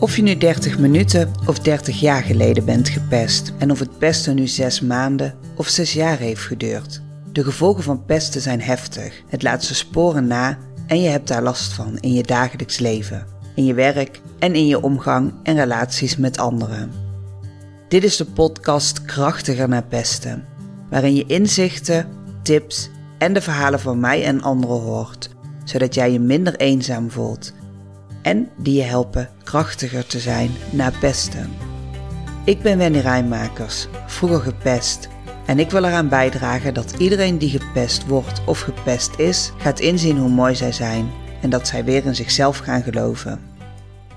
Of 0.00 0.16
je 0.16 0.22
nu 0.22 0.36
30 0.36 0.78
minuten 0.78 1.32
of 1.46 1.58
30 1.58 2.00
jaar 2.00 2.22
geleden 2.22 2.64
bent 2.64 2.88
gepest 2.88 3.52
en 3.58 3.70
of 3.70 3.78
het 3.78 3.98
pesten 3.98 4.34
nu 4.34 4.46
6 4.46 4.80
maanden 4.80 5.34
of 5.56 5.68
6 5.68 5.92
jaar 5.92 6.18
heeft 6.18 6.40
geduurd. 6.40 7.02
De 7.32 7.44
gevolgen 7.44 7.82
van 7.82 8.04
pesten 8.04 8.40
zijn 8.40 8.60
heftig. 8.60 9.22
Het 9.28 9.42
laat 9.42 9.64
zijn 9.64 9.76
sporen 9.76 10.26
na 10.26 10.58
en 10.86 11.00
je 11.00 11.08
hebt 11.08 11.28
daar 11.28 11.42
last 11.42 11.72
van 11.72 11.98
in 11.98 12.12
je 12.12 12.22
dagelijks 12.22 12.78
leven, 12.78 13.26
in 13.54 13.64
je 13.64 13.74
werk 13.74 14.20
en 14.38 14.54
in 14.54 14.66
je 14.66 14.82
omgang 14.82 15.32
en 15.42 15.56
relaties 15.56 16.16
met 16.16 16.38
anderen. 16.38 16.92
Dit 17.88 18.04
is 18.04 18.16
de 18.16 18.26
podcast 18.26 19.04
Krachtiger 19.04 19.68
naar 19.68 19.84
pesten, 19.84 20.44
waarin 20.90 21.14
je 21.14 21.26
inzichten, 21.26 22.06
tips 22.42 22.90
en 23.18 23.32
de 23.32 23.40
verhalen 23.40 23.80
van 23.80 24.00
mij 24.00 24.24
en 24.24 24.42
anderen 24.42 24.80
hoort, 24.80 25.30
zodat 25.64 25.94
jij 25.94 26.12
je 26.12 26.20
minder 26.20 26.56
eenzaam 26.56 27.10
voelt 27.10 27.52
en 28.22 28.48
die 28.56 28.74
je 28.74 28.82
helpen 28.82 29.28
krachtiger 29.42 30.06
te 30.06 30.18
zijn 30.18 30.50
na 30.72 30.90
pesten. 31.00 31.50
Ik 32.44 32.62
ben 32.62 32.78
Wendy 32.78 32.98
Rijnmakers, 32.98 33.88
vroeger 34.06 34.40
gepest. 34.40 35.08
En 35.46 35.58
ik 35.58 35.70
wil 35.70 35.84
eraan 35.84 36.08
bijdragen 36.08 36.74
dat 36.74 36.94
iedereen 36.98 37.38
die 37.38 37.58
gepest 37.58 38.06
wordt 38.06 38.44
of 38.46 38.60
gepest 38.60 39.18
is, 39.18 39.52
gaat 39.56 39.80
inzien 39.80 40.18
hoe 40.18 40.28
mooi 40.28 40.54
zij 40.54 40.72
zijn 40.72 41.10
en 41.42 41.50
dat 41.50 41.66
zij 41.66 41.84
weer 41.84 42.04
in 42.04 42.14
zichzelf 42.14 42.58
gaan 42.58 42.82
geloven. 42.82 43.40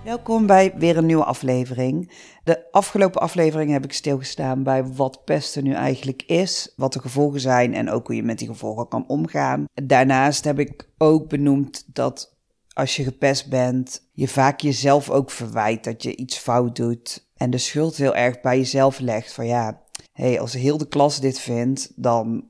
Welkom 0.04 0.46
bij 0.46 0.74
weer 0.78 0.98
een 0.98 1.06
nieuwe 1.06 1.24
aflevering. 1.24 2.12
De 2.44 2.72
afgelopen 2.72 3.22
aflevering 3.22 3.72
heb 3.72 3.84
ik 3.84 3.94
stilgestaan 3.94 4.64
bij 4.64 4.86
wat 4.86 5.24
pesten 5.26 5.64
nu 5.64 5.74
eigenlijk 5.74 6.24
is, 6.26 6.74
wat 6.76 6.94
de 6.94 7.00
gevolgen 7.00 7.40
zijn 7.40 7.74
en 7.74 7.90
ook 7.90 8.08
hoe 8.08 8.16
je 8.16 8.24
met 8.24 8.40
die 8.40 8.48
gevolgen 8.48 8.88
kan 8.88 9.08
omgaan. 9.08 9.66
Daarnaast 9.84 10.44
heb 10.44 10.60
ik 10.60 10.90
ook 10.98 11.30
benoemd 11.30 11.84
dat 11.94 12.33
als 12.74 12.96
je 12.96 13.04
gepest 13.04 13.50
bent, 13.50 14.10
je 14.12 14.28
vaak 14.28 14.60
jezelf 14.60 15.10
ook 15.10 15.32
verwijt 15.32 15.84
dat 15.84 16.04
je 16.04 16.16
iets 16.16 16.38
fout 16.38 16.76
doet. 16.76 17.28
En 17.38 17.50
de 17.50 17.58
schuld 17.58 17.96
heel 17.96 18.16
erg 18.16 18.42
bij 18.42 18.58
jezelf 18.58 19.00
legt. 19.00 19.34
Van 19.34 19.46
ja, 19.46 19.82
hey, 20.14 20.40
als 20.40 20.54
heel 20.54 20.78
de 20.78 20.88
klas 20.88 21.20
dit 21.20 21.40
vindt, 21.40 21.92
dan 21.96 22.48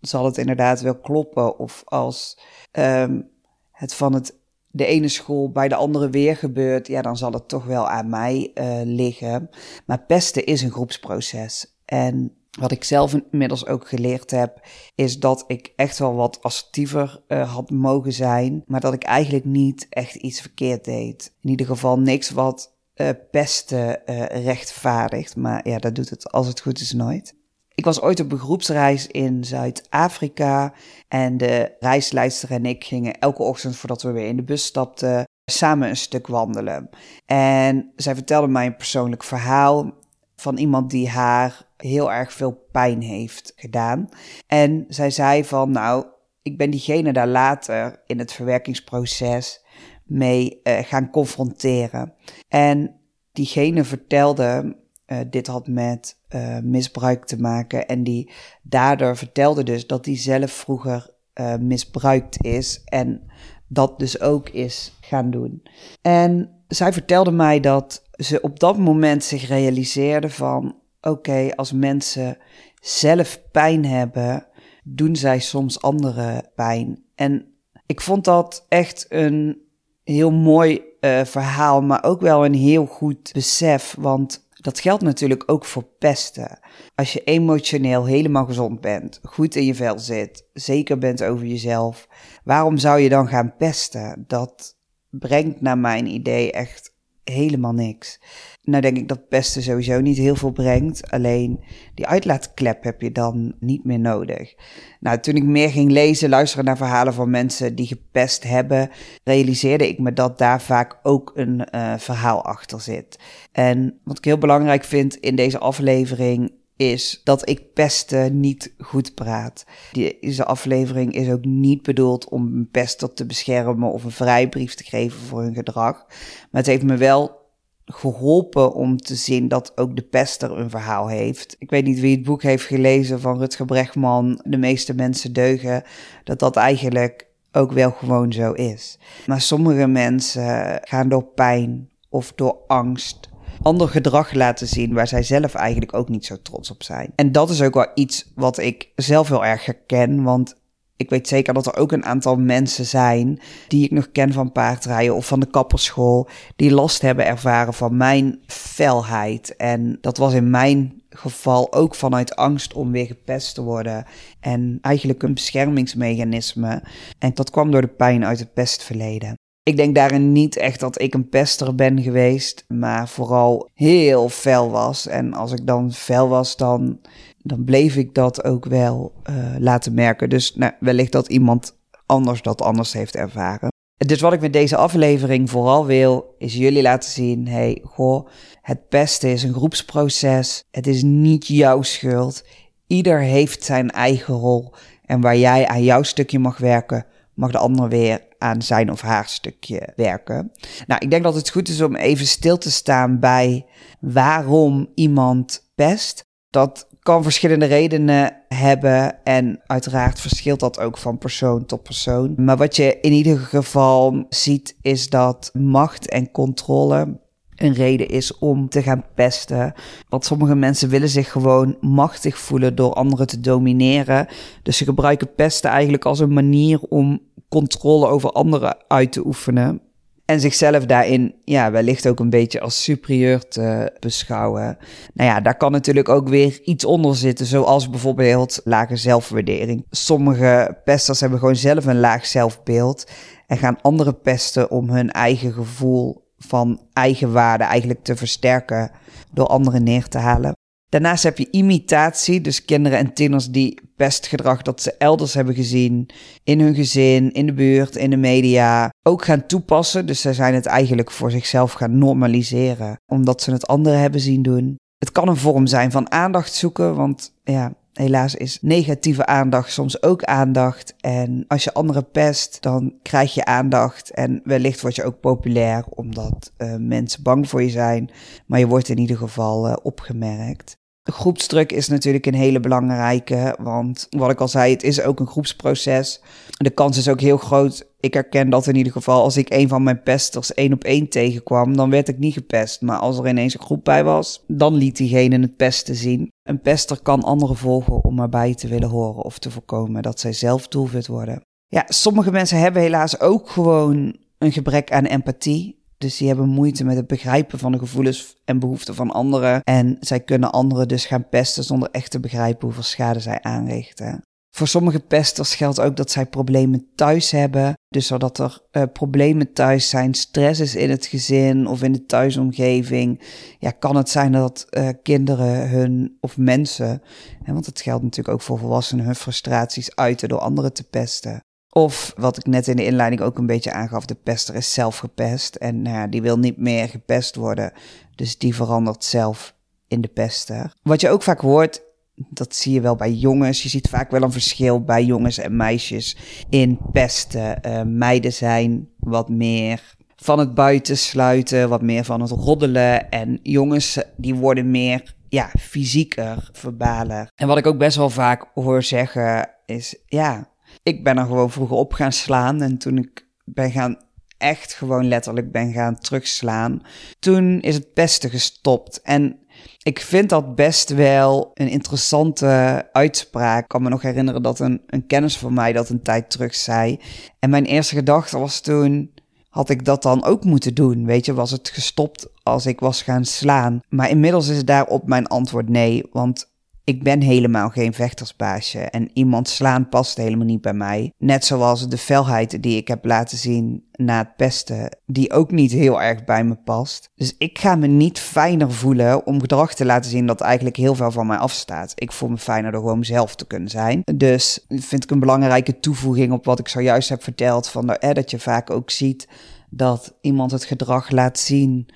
zal 0.00 0.24
het 0.24 0.38
inderdaad 0.38 0.80
wel 0.80 0.98
kloppen. 0.98 1.58
Of 1.58 1.82
als 1.84 2.38
um, 2.72 3.28
het 3.70 3.94
van 3.94 4.12
het, 4.12 4.34
de 4.70 4.86
ene 4.86 5.08
school 5.08 5.50
bij 5.50 5.68
de 5.68 5.74
andere 5.74 6.10
weer 6.10 6.36
gebeurt, 6.36 6.86
ja, 6.86 7.02
dan 7.02 7.16
zal 7.16 7.32
het 7.32 7.48
toch 7.48 7.64
wel 7.64 7.88
aan 7.88 8.08
mij 8.08 8.50
uh, 8.54 8.80
liggen. 8.84 9.50
Maar 9.86 10.04
pesten 10.06 10.44
is 10.44 10.62
een 10.62 10.70
groepsproces. 10.70 11.74
En 11.84 12.36
wat 12.58 12.70
ik 12.70 12.84
zelf 12.84 13.14
inmiddels 13.30 13.66
ook 13.66 13.88
geleerd 13.88 14.30
heb, 14.30 14.60
is 14.94 15.18
dat 15.18 15.44
ik 15.46 15.72
echt 15.76 15.98
wel 15.98 16.14
wat 16.14 16.42
assertiever 16.42 17.22
uh, 17.28 17.54
had 17.54 17.70
mogen 17.70 18.12
zijn, 18.12 18.62
maar 18.66 18.80
dat 18.80 18.92
ik 18.92 19.02
eigenlijk 19.02 19.44
niet 19.44 19.86
echt 19.90 20.14
iets 20.14 20.40
verkeerd 20.40 20.84
deed. 20.84 21.34
In 21.42 21.50
ieder 21.50 21.66
geval 21.66 21.98
niks 21.98 22.30
wat 22.30 22.74
uh, 22.94 23.08
pesten 23.30 24.00
uh, 24.06 24.24
rechtvaardigt, 24.26 25.36
maar 25.36 25.68
ja, 25.68 25.78
dat 25.78 25.94
doet 25.94 26.10
het 26.10 26.32
als 26.32 26.46
het 26.46 26.60
goed 26.60 26.80
is 26.80 26.92
nooit. 26.92 27.34
Ik 27.74 27.84
was 27.84 28.00
ooit 28.00 28.20
op 28.20 28.32
een 28.32 28.38
groepsreis 28.38 29.06
in 29.06 29.44
Zuid-Afrika 29.44 30.72
en 31.08 31.36
de 31.36 31.76
reisleidster 31.80 32.50
en 32.50 32.66
ik 32.66 32.84
gingen 32.84 33.18
elke 33.18 33.42
ochtend 33.42 33.76
voordat 33.76 34.02
we 34.02 34.10
weer 34.10 34.26
in 34.26 34.36
de 34.36 34.42
bus 34.42 34.64
stapten 34.64 35.24
samen 35.50 35.88
een 35.88 35.96
stuk 35.96 36.26
wandelen. 36.26 36.88
En 37.26 37.92
zij 37.96 38.14
vertelde 38.14 38.48
mij 38.48 38.66
een 38.66 38.76
persoonlijk 38.76 39.24
verhaal 39.24 39.94
van 40.36 40.56
iemand 40.56 40.90
die 40.90 41.08
haar 41.08 41.65
heel 41.76 42.12
erg 42.12 42.32
veel 42.32 42.66
pijn 42.72 43.02
heeft 43.02 43.52
gedaan. 43.56 44.08
En 44.46 44.84
zij 44.88 45.10
zei 45.10 45.44
van, 45.44 45.70
nou, 45.70 46.06
ik 46.42 46.58
ben 46.58 46.70
diegene 46.70 47.12
daar 47.12 47.28
later 47.28 48.02
in 48.06 48.18
het 48.18 48.32
verwerkingsproces 48.32 49.64
mee 50.04 50.60
uh, 50.62 50.78
gaan 50.78 51.10
confronteren. 51.10 52.14
En 52.48 53.00
diegene 53.32 53.84
vertelde, 53.84 54.76
uh, 55.06 55.18
dit 55.30 55.46
had 55.46 55.66
met 55.66 56.18
uh, 56.28 56.58
misbruik 56.58 57.24
te 57.24 57.40
maken. 57.40 57.86
En 57.86 58.02
die 58.02 58.32
daardoor 58.62 59.16
vertelde 59.16 59.62
dus 59.62 59.86
dat 59.86 60.06
hij 60.06 60.16
zelf 60.16 60.50
vroeger 60.50 61.14
misbruikt 61.60 62.44
is. 62.44 62.82
En 62.84 63.30
dat 63.68 63.98
dus 63.98 64.20
ook 64.20 64.48
is 64.48 64.96
gaan 65.00 65.30
doen. 65.30 65.62
En 66.02 66.50
zij 66.68 66.92
vertelde 66.92 67.30
mij 67.30 67.60
dat 67.60 68.08
ze 68.12 68.40
op 68.40 68.60
dat 68.60 68.78
moment 68.78 69.24
zich 69.24 69.48
realiseerde 69.48 70.30
van 70.30 70.74
oké, 71.00 71.50
als 71.54 71.72
mensen 71.72 72.38
zelf 72.80 73.42
pijn 73.50 73.84
hebben, 73.84 74.46
doen 74.84 75.16
zij 75.16 75.40
soms 75.40 75.82
andere 75.82 76.50
pijn. 76.54 77.04
En 77.14 77.54
ik 77.86 78.00
vond 78.00 78.24
dat 78.24 78.66
echt 78.68 79.06
een 79.08 79.62
heel 80.04 80.32
mooi 80.32 80.82
uh, 81.00 81.24
verhaal, 81.24 81.82
maar 81.82 82.04
ook 82.04 82.20
wel 82.20 82.44
een 82.44 82.54
heel 82.54 82.86
goed 82.86 83.32
besef. 83.32 83.96
Want 83.98 84.48
dat 84.50 84.80
geldt 84.80 85.02
natuurlijk 85.02 85.42
ook 85.46 85.64
voor 85.64 85.84
pesten. 85.98 86.58
Als 86.94 87.12
je 87.12 87.24
emotioneel 87.24 88.04
helemaal 88.04 88.44
gezond 88.44 88.80
bent, 88.80 89.20
goed 89.22 89.54
in 89.54 89.64
je 89.64 89.74
vel 89.74 89.98
zit, 89.98 90.44
zeker 90.52 90.98
bent 90.98 91.24
over 91.24 91.46
jezelf, 91.46 92.08
waarom 92.44 92.78
zou 92.78 93.00
je 93.00 93.08
dan 93.08 93.28
gaan 93.28 93.56
pesten? 93.56 94.24
Dat 94.26 94.76
brengt 95.10 95.60
naar 95.60 95.78
mijn 95.78 96.06
idee 96.06 96.52
echt 96.52 96.94
helemaal 97.24 97.72
niks. 97.72 98.20
Nou 98.66 98.82
denk 98.82 98.96
ik 98.96 99.08
dat 99.08 99.28
pesten 99.28 99.62
sowieso 99.62 100.00
niet 100.00 100.16
heel 100.16 100.34
veel 100.34 100.50
brengt. 100.50 101.10
Alleen 101.10 101.60
die 101.94 102.06
uitlaatklep 102.06 102.82
heb 102.82 103.00
je 103.00 103.12
dan 103.12 103.54
niet 103.60 103.84
meer 103.84 103.98
nodig. 103.98 104.54
Nou, 105.00 105.20
toen 105.20 105.34
ik 105.34 105.44
meer 105.44 105.70
ging 105.70 105.90
lezen, 105.90 106.28
luisteren 106.28 106.64
naar 106.64 106.76
verhalen 106.76 107.14
van 107.14 107.30
mensen 107.30 107.74
die 107.74 107.86
gepest 107.86 108.42
hebben, 108.42 108.90
realiseerde 109.24 109.88
ik 109.88 109.98
me 109.98 110.12
dat 110.12 110.38
daar 110.38 110.62
vaak 110.62 110.98
ook 111.02 111.32
een 111.34 111.68
uh, 111.74 111.94
verhaal 111.98 112.44
achter 112.44 112.80
zit. 112.80 113.18
En 113.52 114.00
wat 114.04 114.18
ik 114.18 114.24
heel 114.24 114.38
belangrijk 114.38 114.84
vind 114.84 115.16
in 115.16 115.36
deze 115.36 115.58
aflevering 115.58 116.52
is 116.76 117.20
dat 117.24 117.48
ik 117.48 117.72
pesten 117.72 118.40
niet 118.40 118.74
goed 118.78 119.14
praat. 119.14 119.64
Deze 119.92 120.44
aflevering 120.44 121.14
is 121.14 121.30
ook 121.30 121.44
niet 121.44 121.82
bedoeld 121.82 122.28
om 122.28 122.42
een 122.42 122.68
pester 122.70 123.12
te 123.12 123.26
beschermen 123.26 123.92
of 123.92 124.04
een 124.04 124.10
vrijbrief 124.10 124.74
te 124.74 124.84
geven 124.84 125.20
voor 125.20 125.42
hun 125.42 125.54
gedrag. 125.54 126.04
Maar 126.50 126.62
het 126.62 126.66
heeft 126.66 126.82
me 126.82 126.96
wel 126.96 127.44
geholpen 127.86 128.74
om 128.74 128.96
te 128.96 129.14
zien 129.14 129.48
dat 129.48 129.72
ook 129.74 129.96
de 129.96 130.02
pester 130.02 130.58
een 130.58 130.70
verhaal 130.70 131.08
heeft. 131.08 131.56
Ik 131.58 131.70
weet 131.70 131.84
niet 131.84 132.00
wie 132.00 132.16
het 132.16 132.24
boek 132.24 132.42
heeft 132.42 132.64
gelezen 132.64 133.20
van 133.20 133.38
Rutger 133.38 133.66
Bregman, 133.66 134.40
De 134.44 134.56
meeste 134.56 134.94
mensen 134.94 135.32
deugen, 135.32 135.82
dat 136.24 136.38
dat 136.38 136.56
eigenlijk 136.56 137.26
ook 137.52 137.72
wel 137.72 137.90
gewoon 137.90 138.32
zo 138.32 138.52
is. 138.52 138.98
Maar 139.26 139.40
sommige 139.40 139.86
mensen 139.86 140.80
gaan 140.82 141.08
door 141.08 141.24
pijn 141.24 141.88
of 142.08 142.32
door 142.34 142.58
angst 142.66 143.28
ander 143.62 143.88
gedrag 143.88 144.32
laten 144.32 144.66
zien 144.66 144.94
waar 144.94 145.08
zij 145.08 145.22
zelf 145.22 145.54
eigenlijk 145.54 145.94
ook 145.94 146.08
niet 146.08 146.26
zo 146.26 146.36
trots 146.42 146.70
op 146.70 146.82
zijn. 146.82 147.12
En 147.14 147.32
dat 147.32 147.50
is 147.50 147.62
ook 147.62 147.74
wel 147.74 147.90
iets 147.94 148.32
wat 148.34 148.58
ik 148.58 148.88
zelf 148.94 149.28
heel 149.28 149.44
erg 149.44 149.64
herken, 149.64 150.22
want 150.22 150.56
ik 150.96 151.10
weet 151.10 151.28
zeker 151.28 151.54
dat 151.54 151.66
er 151.66 151.76
ook 151.76 151.92
een 151.92 152.04
aantal 152.04 152.36
mensen 152.36 152.84
zijn 152.84 153.40
die 153.68 153.84
ik 153.84 153.90
nog 153.90 154.12
ken 154.12 154.32
van 154.32 154.52
paardrijden 154.52 155.14
of 155.14 155.26
van 155.26 155.40
de 155.40 155.50
kapperschool, 155.50 156.28
die 156.56 156.70
last 156.70 157.02
hebben 157.02 157.26
ervaren 157.26 157.74
van 157.74 157.96
mijn 157.96 158.38
felheid. 158.46 159.56
En 159.56 159.98
dat 160.00 160.16
was 160.16 160.32
in 160.32 160.50
mijn 160.50 161.02
geval 161.10 161.72
ook 161.72 161.94
vanuit 161.94 162.36
angst 162.36 162.74
om 162.74 162.92
weer 162.92 163.06
gepest 163.06 163.54
te 163.54 163.62
worden. 163.62 164.04
En 164.40 164.78
eigenlijk 164.80 165.22
een 165.22 165.34
beschermingsmechanisme. 165.34 166.82
En 167.18 167.34
dat 167.34 167.50
kwam 167.50 167.70
door 167.70 167.80
de 167.80 167.86
pijn 167.86 168.24
uit 168.24 168.38
het 168.38 168.54
pestverleden. 168.54 169.34
Ik 169.62 169.76
denk 169.76 169.94
daarin 169.94 170.32
niet 170.32 170.56
echt 170.56 170.80
dat 170.80 171.00
ik 171.00 171.14
een 171.14 171.28
pester 171.28 171.74
ben 171.74 172.02
geweest, 172.02 172.64
maar 172.68 173.08
vooral 173.08 173.68
heel 173.74 174.28
fel 174.28 174.70
was. 174.70 175.06
En 175.06 175.34
als 175.34 175.52
ik 175.52 175.66
dan 175.66 175.92
fel 175.92 176.28
was, 176.28 176.56
dan, 176.56 177.00
dan 177.46 177.64
bleef 177.64 177.96
ik 177.96 178.14
dat 178.14 178.44
ook 178.44 178.64
wel 178.64 179.12
uh, 179.30 179.36
laten 179.58 179.94
merken. 179.94 180.28
Dus 180.28 180.54
nou, 180.54 180.72
wellicht 180.80 181.12
dat 181.12 181.28
iemand 181.28 181.76
anders 182.06 182.42
dat 182.42 182.62
anders 182.62 182.92
heeft 182.92 183.16
ervaren. 183.16 183.68
Dus 183.96 184.20
wat 184.20 184.32
ik 184.32 184.40
met 184.40 184.52
deze 184.52 184.76
aflevering 184.76 185.50
vooral 185.50 185.86
wil, 185.86 186.34
is 186.38 186.54
jullie 186.54 186.82
laten 186.82 187.10
zien: 187.10 187.48
hey, 187.48 187.82
goh, 187.84 188.28
het 188.60 188.88
pesten 188.88 189.30
is 189.30 189.42
een 189.42 189.54
groepsproces. 189.54 190.64
Het 190.70 190.86
is 190.86 191.02
niet 191.02 191.46
jouw 191.46 191.82
schuld. 191.82 192.44
Ieder 192.86 193.20
heeft 193.20 193.64
zijn 193.64 193.90
eigen 193.90 194.34
rol. 194.34 194.74
En 195.04 195.20
waar 195.20 195.36
jij 195.36 195.66
aan 195.66 195.82
jouw 195.82 196.02
stukje 196.02 196.38
mag 196.38 196.58
werken, 196.58 197.06
mag 197.34 197.50
de 197.50 197.58
ander 197.58 197.88
weer 197.88 198.20
aan 198.38 198.62
zijn 198.62 198.90
of 198.90 199.00
haar 199.00 199.28
stukje 199.28 199.92
werken. 199.96 200.52
Nou, 200.86 201.00
ik 201.04 201.10
denk 201.10 201.22
dat 201.22 201.34
het 201.34 201.50
goed 201.50 201.68
is 201.68 201.80
om 201.80 201.96
even 201.96 202.26
stil 202.26 202.58
te 202.58 202.70
staan 202.70 203.20
bij 203.20 203.66
waarom 204.00 204.88
iemand 204.94 205.70
pest. 205.74 206.24
Dat 206.50 206.88
kan 207.06 207.22
verschillende 207.22 207.66
redenen 207.66 208.36
hebben 208.48 209.24
en 209.24 209.60
uiteraard 209.66 210.20
verschilt 210.20 210.60
dat 210.60 210.80
ook 210.80 210.98
van 210.98 211.18
persoon 211.18 211.66
tot 211.66 211.82
persoon. 211.82 212.34
Maar 212.36 212.56
wat 212.56 212.76
je 212.76 213.00
in 213.00 213.12
ieder 213.12 213.38
geval 213.38 214.26
ziet 214.28 214.76
is 214.82 215.08
dat 215.08 215.50
macht 215.52 216.08
en 216.08 216.30
controle 216.30 217.20
een 217.56 217.72
reden 217.72 218.08
is 218.08 218.38
om 218.38 218.68
te 218.68 218.82
gaan 218.82 219.04
pesten. 219.14 219.72
Want 220.08 220.24
sommige 220.24 220.54
mensen 220.54 220.88
willen 220.88 221.08
zich 221.08 221.32
gewoon 221.32 221.76
machtig 221.80 222.38
voelen 222.38 222.74
door 222.74 222.92
anderen 222.92 223.26
te 223.26 223.40
domineren. 223.40 224.26
Dus 224.62 224.76
ze 224.76 224.84
gebruiken 224.84 225.34
pesten 225.34 225.70
eigenlijk 225.70 226.04
als 226.04 226.18
een 226.18 226.32
manier 226.32 226.80
om 226.80 227.20
controle 227.48 228.06
over 228.06 228.30
anderen 228.30 228.76
uit 228.88 229.12
te 229.12 229.26
oefenen. 229.26 229.85
En 230.26 230.40
zichzelf 230.40 230.86
daarin, 230.86 231.34
ja, 231.44 231.70
wellicht 231.70 232.08
ook 232.08 232.20
een 232.20 232.30
beetje 232.30 232.60
als 232.60 232.82
superieur 232.82 233.48
te 233.48 233.92
beschouwen. 234.00 234.78
Nou 235.14 235.30
ja, 235.30 235.40
daar 235.40 235.56
kan 235.56 235.72
natuurlijk 235.72 236.08
ook 236.08 236.28
weer 236.28 236.60
iets 236.64 236.84
onder 236.84 237.16
zitten, 237.16 237.46
zoals 237.46 237.90
bijvoorbeeld 237.90 238.60
lage 238.64 238.96
zelfwaardering. 238.96 239.86
Sommige 239.90 240.78
pesters 240.84 241.20
hebben 241.20 241.38
gewoon 241.38 241.56
zelf 241.56 241.86
een 241.86 242.00
laag 242.00 242.26
zelfbeeld 242.26 243.10
en 243.46 243.56
gaan 243.56 243.80
andere 243.82 244.12
pesten 244.12 244.70
om 244.70 244.90
hun 244.90 245.10
eigen 245.10 245.52
gevoel 245.52 246.24
van 246.38 246.80
eigenwaarde 246.92 247.64
eigenlijk 247.64 248.04
te 248.04 248.16
versterken 248.16 248.90
door 249.32 249.46
anderen 249.46 249.82
neer 249.82 250.08
te 250.08 250.18
halen. 250.18 250.56
Daarnaast 250.96 251.22
heb 251.22 251.38
je 251.38 251.50
imitatie, 251.50 252.40
dus 252.40 252.64
kinderen 252.64 252.98
en 252.98 253.12
tieners 253.12 253.50
die 253.50 253.80
pestgedrag 253.96 254.62
dat 254.62 254.82
ze 254.82 254.94
elders 254.98 255.34
hebben 255.34 255.54
gezien, 255.54 256.08
in 256.44 256.60
hun 256.60 256.74
gezin, 256.74 257.32
in 257.32 257.46
de 257.46 257.52
buurt, 257.52 257.96
in 257.96 258.10
de 258.10 258.16
media, 258.16 258.90
ook 259.02 259.24
gaan 259.24 259.46
toepassen. 259.46 260.06
Dus 260.06 260.20
zij 260.20 260.32
zijn 260.32 260.54
het 260.54 260.66
eigenlijk 260.66 261.10
voor 261.10 261.30
zichzelf 261.30 261.72
gaan 261.72 261.98
normaliseren, 261.98 262.96
omdat 263.12 263.42
ze 263.42 263.50
het 263.50 263.66
anderen 263.66 264.00
hebben 264.00 264.20
zien 264.20 264.42
doen. 264.42 264.76
Het 264.98 265.12
kan 265.12 265.28
een 265.28 265.36
vorm 265.36 265.66
zijn 265.66 265.90
van 265.90 266.10
aandacht 266.10 266.54
zoeken, 266.54 266.94
want 266.94 267.32
ja, 267.44 267.72
Helaas 267.92 268.34
is 268.34 268.58
negatieve 268.62 269.26
aandacht 269.26 269.72
soms 269.72 270.02
ook 270.02 270.24
aandacht. 270.24 270.94
En 271.00 271.44
als 271.48 271.64
je 271.64 271.72
anderen 271.72 272.10
pest, 272.10 272.62
dan 272.62 272.94
krijg 273.02 273.34
je 273.34 273.44
aandacht. 273.44 274.10
En 274.10 274.40
wellicht 274.44 274.80
word 274.80 274.94
je 274.94 275.04
ook 275.04 275.20
populair 275.20 275.84
omdat 275.88 276.52
uh, 276.58 276.74
mensen 276.78 277.22
bang 277.22 277.48
voor 277.48 277.62
je 277.62 277.70
zijn. 277.70 278.10
Maar 278.46 278.58
je 278.58 278.66
wordt 278.66 278.88
in 278.88 278.98
ieder 278.98 279.16
geval 279.16 279.68
uh, 279.68 279.76
opgemerkt. 279.82 280.76
Groepsdruk 281.12 281.72
is 281.72 281.88
natuurlijk 281.88 282.26
een 282.26 282.34
hele 282.34 282.60
belangrijke, 282.60 283.56
want 283.60 284.06
wat 284.10 284.30
ik 284.30 284.40
al 284.40 284.48
zei, 284.48 284.72
het 284.72 284.82
is 284.82 285.00
ook 285.00 285.20
een 285.20 285.26
groepsproces. 285.26 286.20
De 286.56 286.70
kans 286.70 286.96
is 286.96 287.08
ook 287.08 287.20
heel 287.20 287.36
groot. 287.36 287.86
Ik 288.00 288.14
herken 288.14 288.50
dat 288.50 288.66
in 288.66 288.76
ieder 288.76 288.92
geval. 288.92 289.22
Als 289.22 289.36
ik 289.36 289.50
een 289.50 289.68
van 289.68 289.82
mijn 289.82 290.02
pesters 290.02 290.54
één 290.54 290.72
op 290.72 290.84
één 290.84 291.08
tegenkwam, 291.08 291.76
dan 291.76 291.90
werd 291.90 292.08
ik 292.08 292.18
niet 292.18 292.34
gepest. 292.34 292.80
Maar 292.80 292.98
als 292.98 293.18
er 293.18 293.28
ineens 293.28 293.54
een 293.54 293.60
groep 293.60 293.84
bij 293.84 294.04
was, 294.04 294.44
dan 294.46 294.74
liet 294.74 294.96
diegene 294.96 295.40
het 295.40 295.56
pesten 295.56 295.94
zien. 295.94 296.28
Een 296.42 296.60
pester 296.60 297.02
kan 297.02 297.22
anderen 297.22 297.56
volgen 297.56 298.04
om 298.04 298.20
erbij 298.20 298.54
te 298.54 298.68
willen 298.68 298.88
horen 298.88 299.24
of 299.24 299.38
te 299.38 299.50
voorkomen 299.50 300.02
dat 300.02 300.20
zij 300.20 300.32
zelf 300.32 300.68
doelwit 300.68 301.06
worden. 301.06 301.40
Ja, 301.66 301.84
sommige 301.88 302.30
mensen 302.30 302.58
hebben 302.58 302.82
helaas 302.82 303.20
ook 303.20 303.50
gewoon 303.50 304.16
een 304.38 304.52
gebrek 304.52 304.92
aan 304.92 305.04
empathie. 305.04 305.84
Dus 305.98 306.16
die 306.16 306.28
hebben 306.28 306.48
moeite 306.48 306.84
met 306.84 306.96
het 306.96 307.06
begrijpen 307.06 307.58
van 307.58 307.72
de 307.72 307.78
gevoelens 307.78 308.36
en 308.44 308.58
behoeften 308.58 308.94
van 308.94 309.10
anderen. 309.10 309.62
En 309.62 309.96
zij 310.00 310.20
kunnen 310.20 310.52
anderen 310.52 310.88
dus 310.88 311.06
gaan 311.06 311.28
pesten 311.28 311.64
zonder 311.64 311.88
echt 311.90 312.10
te 312.10 312.20
begrijpen 312.20 312.64
hoeveel 312.64 312.82
schade 312.82 313.20
zij 313.20 313.42
aanrichten. 313.42 314.22
Voor 314.56 314.68
sommige 314.68 315.00
pesters 315.00 315.54
geldt 315.54 315.80
ook 315.80 315.96
dat 315.96 316.10
zij 316.10 316.26
problemen 316.26 316.86
thuis 316.94 317.30
hebben. 317.30 317.74
Dus 317.88 318.06
zodat 318.06 318.38
er 318.38 318.60
uh, 318.72 318.82
problemen 318.92 319.52
thuis 319.52 319.88
zijn, 319.88 320.14
stress 320.14 320.60
is 320.60 320.74
in 320.74 320.90
het 320.90 321.06
gezin 321.06 321.66
of 321.66 321.82
in 321.82 321.92
de 321.92 322.06
thuisomgeving. 322.06 323.22
Ja, 323.58 323.70
kan 323.70 323.96
het 323.96 324.08
zijn 324.08 324.32
dat 324.32 324.66
uh, 324.70 324.88
kinderen 325.02 325.68
hun, 325.68 326.16
of 326.20 326.36
mensen, 326.36 327.02
hè, 327.42 327.52
want 327.52 327.66
het 327.66 327.80
geldt 327.80 328.02
natuurlijk 328.02 328.34
ook 328.34 328.42
voor 328.42 328.58
volwassenen, 328.58 329.04
hun 329.04 329.14
frustraties 329.14 329.96
uiten 329.96 330.28
door 330.28 330.38
anderen 330.38 330.72
te 330.72 330.84
pesten. 330.84 331.40
Of 331.76 332.12
wat 332.16 332.36
ik 332.36 332.46
net 332.46 332.68
in 332.68 332.76
de 332.76 332.84
inleiding 332.84 333.20
ook 333.20 333.38
een 333.38 333.46
beetje 333.46 333.72
aangaf, 333.72 334.04
de 334.04 334.14
pester 334.14 334.54
is 334.54 334.72
zelf 334.72 334.98
gepest 334.98 335.54
en 335.54 335.82
nou 335.82 335.96
ja, 335.96 336.06
die 336.06 336.22
wil 336.22 336.38
niet 336.38 336.56
meer 336.56 336.88
gepest 336.88 337.34
worden. 337.34 337.72
Dus 338.14 338.38
die 338.38 338.54
verandert 338.54 339.04
zelf 339.04 339.54
in 339.88 340.00
de 340.00 340.08
pester. 340.08 340.72
Wat 340.82 341.00
je 341.00 341.08
ook 341.08 341.22
vaak 341.22 341.40
hoort, 341.40 341.82
dat 342.14 342.54
zie 342.54 342.72
je 342.72 342.80
wel 342.80 342.96
bij 342.96 343.12
jongens. 343.12 343.62
Je 343.62 343.68
ziet 343.68 343.88
vaak 343.88 344.10
wel 344.10 344.22
een 344.22 344.32
verschil 344.32 344.84
bij 344.84 345.04
jongens 345.04 345.38
en 345.38 345.56
meisjes 345.56 346.16
in 346.48 346.78
pesten. 346.92 347.58
Uh, 347.66 347.82
meiden 347.82 348.32
zijn 348.32 348.88
wat 348.98 349.28
meer 349.28 349.96
van 350.16 350.38
het 350.38 350.54
buitensluiten, 350.54 351.68
wat 351.68 351.82
meer 351.82 352.04
van 352.04 352.20
het 352.20 352.30
roddelen. 352.30 353.10
En 353.10 353.38
jongens 353.42 353.98
die 354.16 354.34
worden 354.34 354.70
meer 354.70 355.14
ja, 355.28 355.50
fysieker, 355.58 356.48
verbaler. 356.52 357.30
En 357.34 357.46
wat 357.46 357.58
ik 357.58 357.66
ook 357.66 357.78
best 357.78 357.96
wel 357.96 358.10
vaak 358.10 358.50
hoor 358.54 358.82
zeggen 358.82 359.50
is, 359.66 360.02
ja, 360.06 360.54
ik 360.82 361.04
ben 361.04 361.18
er 361.18 361.26
gewoon 361.26 361.50
vroeger 361.50 361.76
op 361.76 361.92
gaan 361.92 362.12
slaan. 362.12 362.62
En 362.62 362.78
toen 362.78 362.98
ik 362.98 363.26
ben 363.44 363.70
gaan, 363.70 363.96
echt 364.38 364.72
gewoon 364.72 365.08
letterlijk 365.08 365.52
ben 365.52 365.72
gaan 365.72 365.98
terugslaan, 365.98 366.82
toen 367.18 367.60
is 367.60 367.74
het 367.74 367.94
beste 367.94 368.30
gestopt. 368.30 369.00
En 369.02 369.38
ik 369.82 370.00
vind 370.00 370.28
dat 370.28 370.54
best 370.54 370.90
wel 370.90 371.50
een 371.54 371.68
interessante 371.68 372.88
uitspraak. 372.92 373.62
Ik 373.62 373.68
kan 373.68 373.82
me 373.82 373.88
nog 373.88 374.02
herinneren 374.02 374.42
dat 374.42 374.58
een, 374.58 374.82
een 374.86 375.06
kennis 375.06 375.38
van 375.38 375.54
mij 375.54 375.72
dat 375.72 375.88
een 375.88 376.02
tijd 376.02 376.30
terug 376.30 376.54
zei. 376.54 377.00
En 377.38 377.50
mijn 377.50 377.64
eerste 377.64 377.94
gedachte 377.94 378.38
was 378.38 378.60
toen, 378.60 379.12
had 379.48 379.70
ik 379.70 379.84
dat 379.84 380.02
dan 380.02 380.24
ook 380.24 380.44
moeten 380.44 380.74
doen? 380.74 381.06
Weet 381.06 381.26
je, 381.26 381.34
was 381.34 381.50
het 381.50 381.68
gestopt 381.68 382.26
als 382.42 382.66
ik 382.66 382.80
was 382.80 383.02
gaan 383.02 383.24
slaan? 383.24 383.80
Maar 383.88 384.10
inmiddels 384.10 384.48
is 384.48 384.64
daarop 384.64 385.08
mijn 385.08 385.26
antwoord 385.26 385.68
nee, 385.68 386.08
want 386.12 386.54
ik 386.86 387.02
ben 387.02 387.20
helemaal 387.20 387.68
geen 387.68 387.94
vechtersbaasje 387.94 388.78
en 388.78 389.10
iemand 389.12 389.48
slaan 389.48 389.88
past 389.88 390.16
helemaal 390.16 390.46
niet 390.46 390.60
bij 390.60 390.72
mij. 390.72 391.12
Net 391.18 391.44
zoals 391.44 391.88
de 391.88 391.98
felheid 391.98 392.62
die 392.62 392.76
ik 392.76 392.88
heb 392.88 393.04
laten 393.04 393.38
zien 393.38 393.84
na 393.92 394.18
het 394.18 394.36
pesten, 394.36 394.98
die 395.06 395.32
ook 395.32 395.50
niet 395.50 395.72
heel 395.72 396.02
erg 396.02 396.24
bij 396.24 396.44
me 396.44 396.54
past. 396.54 397.10
Dus 397.14 397.34
ik 397.38 397.58
ga 397.58 397.76
me 397.76 397.86
niet 397.86 398.18
fijner 398.18 398.72
voelen 398.72 399.26
om 399.26 399.40
gedrag 399.40 399.74
te 399.74 399.84
laten 399.84 400.10
zien 400.10 400.26
dat 400.26 400.40
eigenlijk 400.40 400.76
heel 400.76 400.94
veel 400.94 401.10
van 401.10 401.26
mij 401.26 401.36
afstaat. 401.36 401.92
Ik 401.94 402.12
voel 402.12 402.28
me 402.28 402.38
fijner 402.38 402.72
door 402.72 402.80
gewoon 402.80 402.98
mezelf 402.98 403.34
te 403.34 403.46
kunnen 403.46 403.70
zijn. 403.70 404.02
Dus 404.14 404.64
vind 404.68 405.04
ik 405.04 405.10
een 405.10 405.20
belangrijke 405.20 405.80
toevoeging 405.80 406.32
op 406.32 406.44
wat 406.44 406.58
ik 406.58 406.68
zojuist 406.68 407.08
heb 407.08 407.22
verteld, 407.22 407.68
van 407.68 407.86
dat 407.86 408.30
je 408.30 408.38
vaak 408.38 408.70
ook 408.70 408.90
ziet 408.90 409.28
dat 409.70 410.14
iemand 410.20 410.50
het 410.50 410.64
gedrag 410.64 411.10
laat 411.10 411.38
zien 411.38 411.88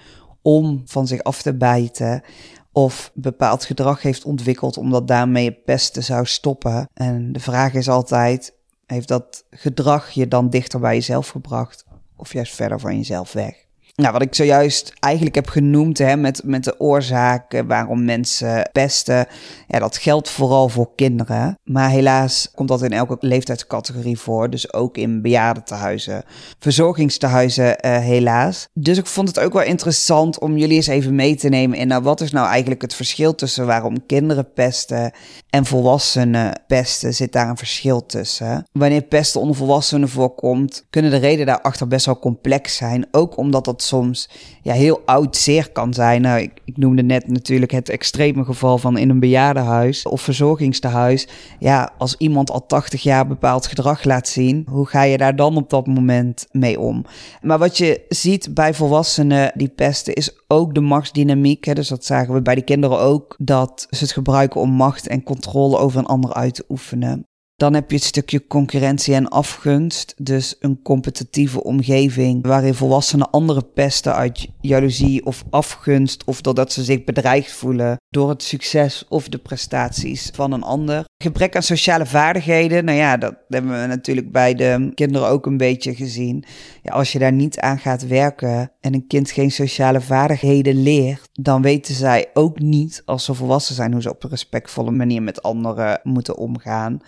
om 0.43 0.83
van 0.85 1.07
zich 1.07 1.23
af 1.23 1.43
te 1.43 1.57
bijten 1.57 2.23
of 2.73 3.11
bepaald 3.15 3.65
gedrag 3.65 4.03
heeft 4.03 4.25
ontwikkeld 4.25 4.77
omdat 4.77 5.09
daarmee 5.09 5.53
pesten 5.53 6.03
zou 6.05 6.27
stoppen. 6.27 6.89
En 6.95 7.33
de 7.33 7.41
vraag 7.41 7.75
is 7.75 7.89
altijd, 7.89 8.55
heeft 8.87 9.09
dat 9.09 9.45
gedrag 9.51 10.11
je 10.11 10.29
dan 10.29 10.51
dichter 10.51 10.81
bij 10.81 10.95
jezelf 10.95 11.29
gebracht 11.29 11.85
of 12.17 12.33
juist 12.33 12.55
verder 12.55 12.81
van 12.81 12.97
jezelf 12.97 13.33
weg? 13.33 13.69
Nou, 14.01 14.13
wat 14.13 14.23
ik 14.23 14.35
zojuist 14.35 14.93
eigenlijk 14.99 15.35
heb 15.35 15.49
genoemd 15.49 15.99
hè, 15.99 16.17
met, 16.17 16.43
met 16.45 16.65
de 16.65 16.81
oorzaken 16.81 17.67
waarom 17.67 18.05
mensen 18.05 18.69
pesten, 18.73 19.27
ja, 19.69 19.79
dat 19.79 19.97
geldt 19.97 20.31
vooral 20.31 20.69
voor 20.69 20.91
kinderen. 20.95 21.59
Maar 21.65 21.91
helaas 21.91 22.51
komt 22.55 22.69
dat 22.69 22.83
in 22.83 22.93
elke 22.93 23.17
leeftijdscategorie 23.21 24.19
voor, 24.19 24.51
dus 24.51 24.73
ook 24.73 24.97
in 24.97 25.23
bejaardentehuizen, 25.23 26.23
verzorgingstehuizen 26.59 27.87
uh, 27.87 27.99
helaas. 27.99 28.69
Dus 28.73 28.99
ik 28.99 29.07
vond 29.07 29.29
het 29.29 29.41
ook 29.41 29.53
wel 29.53 29.63
interessant 29.63 30.39
om 30.39 30.57
jullie 30.57 30.77
eens 30.77 30.87
even 30.87 31.15
mee 31.15 31.37
te 31.37 31.49
nemen 31.49 31.79
in, 31.79 31.89
nou, 31.89 32.03
wat 32.03 32.21
is 32.21 32.33
nou 32.33 32.49
eigenlijk 32.49 32.83
het 32.83 32.95
verschil 32.95 33.35
tussen 33.35 33.67
waarom 33.67 34.07
kinderen 34.07 34.53
pesten 34.53 35.13
en 35.51 35.65
volwassenen 35.65 36.63
pesten? 36.67 37.15
Zit 37.15 37.33
daar 37.33 37.49
een 37.49 37.57
verschil 37.57 38.07
tussen? 38.07 38.67
Wanneer 38.73 39.03
pesten 39.03 39.41
onder 39.41 39.57
volwassenen 39.57 40.09
voorkomt, 40.09 40.87
kunnen 40.91 41.11
de 41.11 41.17
redenen 41.17 41.47
daarachter 41.47 41.89
best 41.89 42.07
wel 42.07 42.19
complex 42.19 42.77
zijn, 42.77 43.07
ook 43.11 43.37
omdat 43.37 43.65
dat 43.65 43.83
soms 43.91 44.29
ja, 44.63 44.73
heel 44.73 45.03
oud 45.05 45.37
zeer 45.37 45.71
kan 45.73 45.95
zijn. 45.95 46.23
Nou, 46.23 46.41
ik, 46.41 46.53
ik 46.65 46.77
noemde 46.77 47.03
net 47.03 47.29
natuurlijk 47.29 47.73
het 47.73 47.89
extreme 47.89 48.45
geval 48.45 48.79
van 48.79 48.99
in 48.99 49.11
een 49.11 49.21
bejaardenhuis 49.21 50.07
of 50.07 50.21
verzorgingstehuis. 50.21 51.29
Ja, 51.59 51.93
als 51.99 52.15
iemand 52.19 52.51
al 52.51 52.67
80 52.67 53.03
jaar 53.03 53.27
bepaald 53.27 53.67
gedrag 53.67 54.05
laat 54.05 54.29
zien, 54.29 54.67
hoe 54.71 54.87
ga 54.87 55.03
je 55.03 55.17
daar 55.17 55.37
dan 55.37 55.57
op 55.57 55.71
dat 55.71 55.87
moment 55.87 56.47
mee 56.51 56.81
om? 56.81 57.05
Maar 57.43 57.59
wat 57.59 57.79
je 57.79 58.05
ziet 58.09 58.55
bij 58.55 58.75
volwassenen 58.75 59.53
die 59.55 59.69
pesten 59.69 60.15
is 60.15 60.41
ook 60.49 60.75
de 60.75 60.81
machtsdynamiek. 60.81 61.65
Hè? 61.65 61.73
Dus 61.73 61.89
dat 61.89 62.05
zagen 62.05 62.35
we 62.35 62.43
bij 62.43 62.55
de 62.55 62.63
kinderen 62.63 62.99
ook, 62.99 63.35
dat 63.39 63.87
ze 63.91 64.05
het 64.05 64.13
gebruiken 64.13 64.61
om 64.61 64.71
macht 64.71 65.07
en 65.07 65.23
controle 65.23 65.79
over 65.79 65.99
een 65.99 66.07
ander 66.07 66.35
uit 66.35 66.55
te 66.55 66.65
oefenen. 66.69 67.30
Dan 67.61 67.75
heb 67.75 67.91
je 67.91 67.97
het 67.97 68.05
stukje 68.05 68.47
concurrentie 68.47 69.15
en 69.15 69.29
afgunst. 69.29 70.15
Dus 70.17 70.57
een 70.61 70.83
competitieve 70.83 71.63
omgeving 71.63 72.47
waarin 72.47 72.75
volwassenen 72.75 73.31
andere 73.31 73.63
pesten 73.63 74.15
uit 74.15 74.49
jaloezie 74.61 75.27
of 75.27 75.45
afgunst 75.51 76.25
of 76.25 76.41
doordat 76.41 76.73
ze 76.73 76.85
zich 76.85 77.05
bedreigd 77.05 77.53
voelen 77.53 77.97
door 78.11 78.29
het 78.29 78.43
succes 78.43 79.05
of 79.09 79.29
de 79.29 79.39
prestaties 79.39 80.31
van 80.35 80.53
een 80.53 80.63
ander. 80.63 81.05
Gebrek 81.23 81.57
aan 81.57 81.63
sociale 81.63 82.07
vaardigheden, 82.07 82.85
nou 82.85 82.99
ja, 82.99 83.17
dat 83.17 83.35
hebben 83.49 83.81
we 83.81 83.87
natuurlijk 83.87 84.33
bij 84.33 84.55
de 84.55 84.91
kinderen 84.95 85.29
ook 85.29 85.47
een 85.47 85.57
beetje 85.57 85.95
gezien. 85.95 86.45
Ja, 86.83 86.93
als 86.93 87.13
je 87.13 87.19
daar 87.19 87.33
niet 87.33 87.59
aan 87.59 87.79
gaat 87.79 88.07
werken 88.07 88.73
en 88.81 88.95
een 88.95 89.07
kind 89.07 89.31
geen 89.31 89.51
sociale 89.51 90.01
vaardigheden 90.01 90.83
leert, 90.83 91.29
dan 91.33 91.63
weten 91.63 91.95
zij 91.95 92.27
ook 92.35 92.59
niet, 92.59 93.03
als 93.05 93.25
ze 93.25 93.35
volwassen 93.35 93.75
zijn, 93.75 93.93
hoe 93.93 94.03
ze 94.03 94.11
op 94.11 94.25
een 94.25 94.31
respectvolle 94.31 94.91
manier 94.91 95.23
met 95.23 95.43
anderen 95.43 96.01
moeten 96.03 96.37
omgaan. 96.37 97.01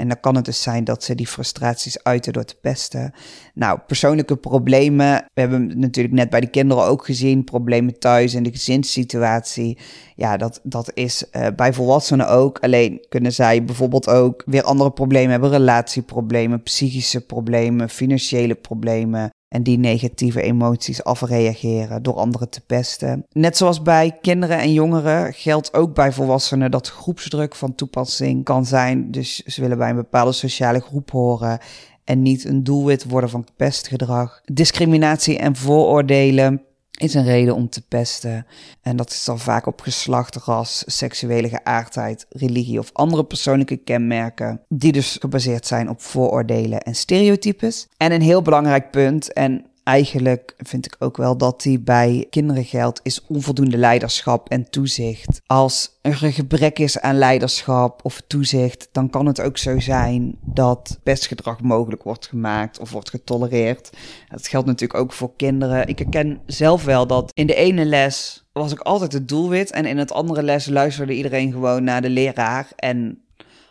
En 0.00 0.08
dan 0.08 0.20
kan 0.20 0.36
het 0.36 0.44
dus 0.44 0.62
zijn 0.62 0.84
dat 0.84 1.04
ze 1.04 1.14
die 1.14 1.26
frustraties 1.26 2.02
uiten 2.02 2.32
door 2.32 2.44
te 2.44 2.54
pesten. 2.60 3.12
Nou, 3.54 3.78
persoonlijke 3.86 4.36
problemen. 4.36 5.24
We 5.34 5.40
hebben 5.40 5.78
natuurlijk 5.78 6.14
net 6.14 6.30
bij 6.30 6.40
de 6.40 6.50
kinderen 6.50 6.84
ook 6.84 7.04
gezien. 7.04 7.44
Problemen 7.44 7.98
thuis 7.98 8.34
in 8.34 8.42
de 8.42 8.50
gezinssituatie. 8.50 9.78
Ja, 10.16 10.36
dat, 10.36 10.60
dat 10.62 10.90
is 10.94 11.24
uh, 11.32 11.46
bij 11.56 11.72
volwassenen 11.72 12.28
ook. 12.28 12.58
Alleen 12.58 13.06
kunnen 13.08 13.32
zij 13.32 13.64
bijvoorbeeld 13.64 14.08
ook 14.08 14.42
weer 14.46 14.62
andere 14.62 14.90
problemen 14.90 15.30
hebben. 15.30 15.50
Relatieproblemen, 15.50 16.62
psychische 16.62 17.20
problemen, 17.26 17.88
financiële 17.88 18.54
problemen. 18.54 19.30
En 19.50 19.62
die 19.62 19.78
negatieve 19.78 20.42
emoties 20.42 21.04
afreageren 21.04 22.02
door 22.02 22.14
anderen 22.14 22.48
te 22.48 22.60
pesten. 22.60 23.26
Net 23.32 23.56
zoals 23.56 23.82
bij 23.82 24.18
kinderen 24.20 24.58
en 24.58 24.72
jongeren 24.72 25.34
geldt 25.34 25.74
ook 25.74 25.94
bij 25.94 26.12
volwassenen 26.12 26.70
dat 26.70 26.88
groepsdruk 26.88 27.54
van 27.54 27.74
toepassing 27.74 28.44
kan 28.44 28.66
zijn. 28.66 29.10
Dus 29.10 29.36
ze 29.36 29.60
willen 29.60 29.78
bij 29.78 29.90
een 29.90 29.96
bepaalde 29.96 30.32
sociale 30.32 30.80
groep 30.80 31.10
horen 31.10 31.58
en 32.04 32.22
niet 32.22 32.44
een 32.44 32.64
doelwit 32.64 33.04
worden 33.04 33.30
van 33.30 33.46
pestgedrag. 33.56 34.40
Discriminatie 34.44 35.38
en 35.38 35.56
vooroordelen 35.56 36.62
is 37.00 37.14
een 37.14 37.24
reden 37.24 37.54
om 37.54 37.68
te 37.68 37.82
pesten. 37.88 38.46
En 38.82 38.96
dat 38.96 39.10
is 39.10 39.24
dan 39.24 39.38
vaak 39.38 39.66
op 39.66 39.80
geslacht, 39.80 40.36
ras, 40.36 40.82
seksuele 40.86 41.48
geaardheid, 41.48 42.26
religie 42.28 42.78
of 42.78 42.90
andere 42.92 43.24
persoonlijke 43.24 43.76
kenmerken, 43.76 44.60
die 44.68 44.92
dus 44.92 45.16
gebaseerd 45.20 45.66
zijn 45.66 45.88
op 45.88 46.02
vooroordelen 46.02 46.80
en 46.80 46.94
stereotypes. 46.94 47.88
En 47.96 48.12
een 48.12 48.22
heel 48.22 48.42
belangrijk 48.42 48.90
punt, 48.90 49.32
en 49.32 49.64
eigenlijk 49.84 50.54
vind 50.58 50.86
ik 50.86 50.96
ook 50.98 51.16
wel 51.16 51.36
dat 51.36 51.62
die 51.62 51.80
bij 51.80 52.26
kinderen 52.30 52.64
geldt, 52.64 53.00
is 53.02 53.24
onvoldoende 53.26 53.76
leiderschap 53.76 54.48
en 54.48 54.70
toezicht. 54.70 55.40
Als 55.46 55.98
er 56.00 56.24
een 56.24 56.32
gebrek 56.32 56.78
is 56.78 57.00
aan 57.00 57.18
leiderschap 57.18 58.04
of 58.04 58.22
toezicht, 58.26 58.88
dan 58.92 59.10
kan 59.10 59.26
het 59.26 59.40
ook 59.40 59.58
zo 59.58 59.80
zijn 59.80 60.38
dat 60.44 60.98
pestgedrag 61.02 61.60
mogelijk 61.60 62.02
wordt 62.02 62.26
gemaakt 62.26 62.78
of 62.78 62.90
wordt 62.90 63.10
getolereerd. 63.10 63.90
Dat 64.28 64.48
geldt 64.48 64.66
natuurlijk 64.66 65.00
ook 65.00 65.12
voor 65.12 65.36
kinderen. 65.36 65.88
Ik 65.88 65.98
herken 65.98 66.40
zelf 66.46 66.84
wel 66.84 67.06
dat 67.06 67.30
in 67.34 67.46
de 67.46 67.54
ene 67.54 67.84
les 67.84 68.44
was 68.52 68.72
ik 68.72 68.80
altijd 68.80 69.12
het 69.12 69.28
doelwit 69.28 69.70
en 69.70 69.86
in 69.86 69.98
het 69.98 70.12
andere 70.12 70.42
les 70.42 70.66
luisterde 70.66 71.14
iedereen 71.14 71.52
gewoon 71.52 71.84
naar 71.84 72.02
de 72.02 72.10
leraar 72.10 72.68
en 72.76 73.24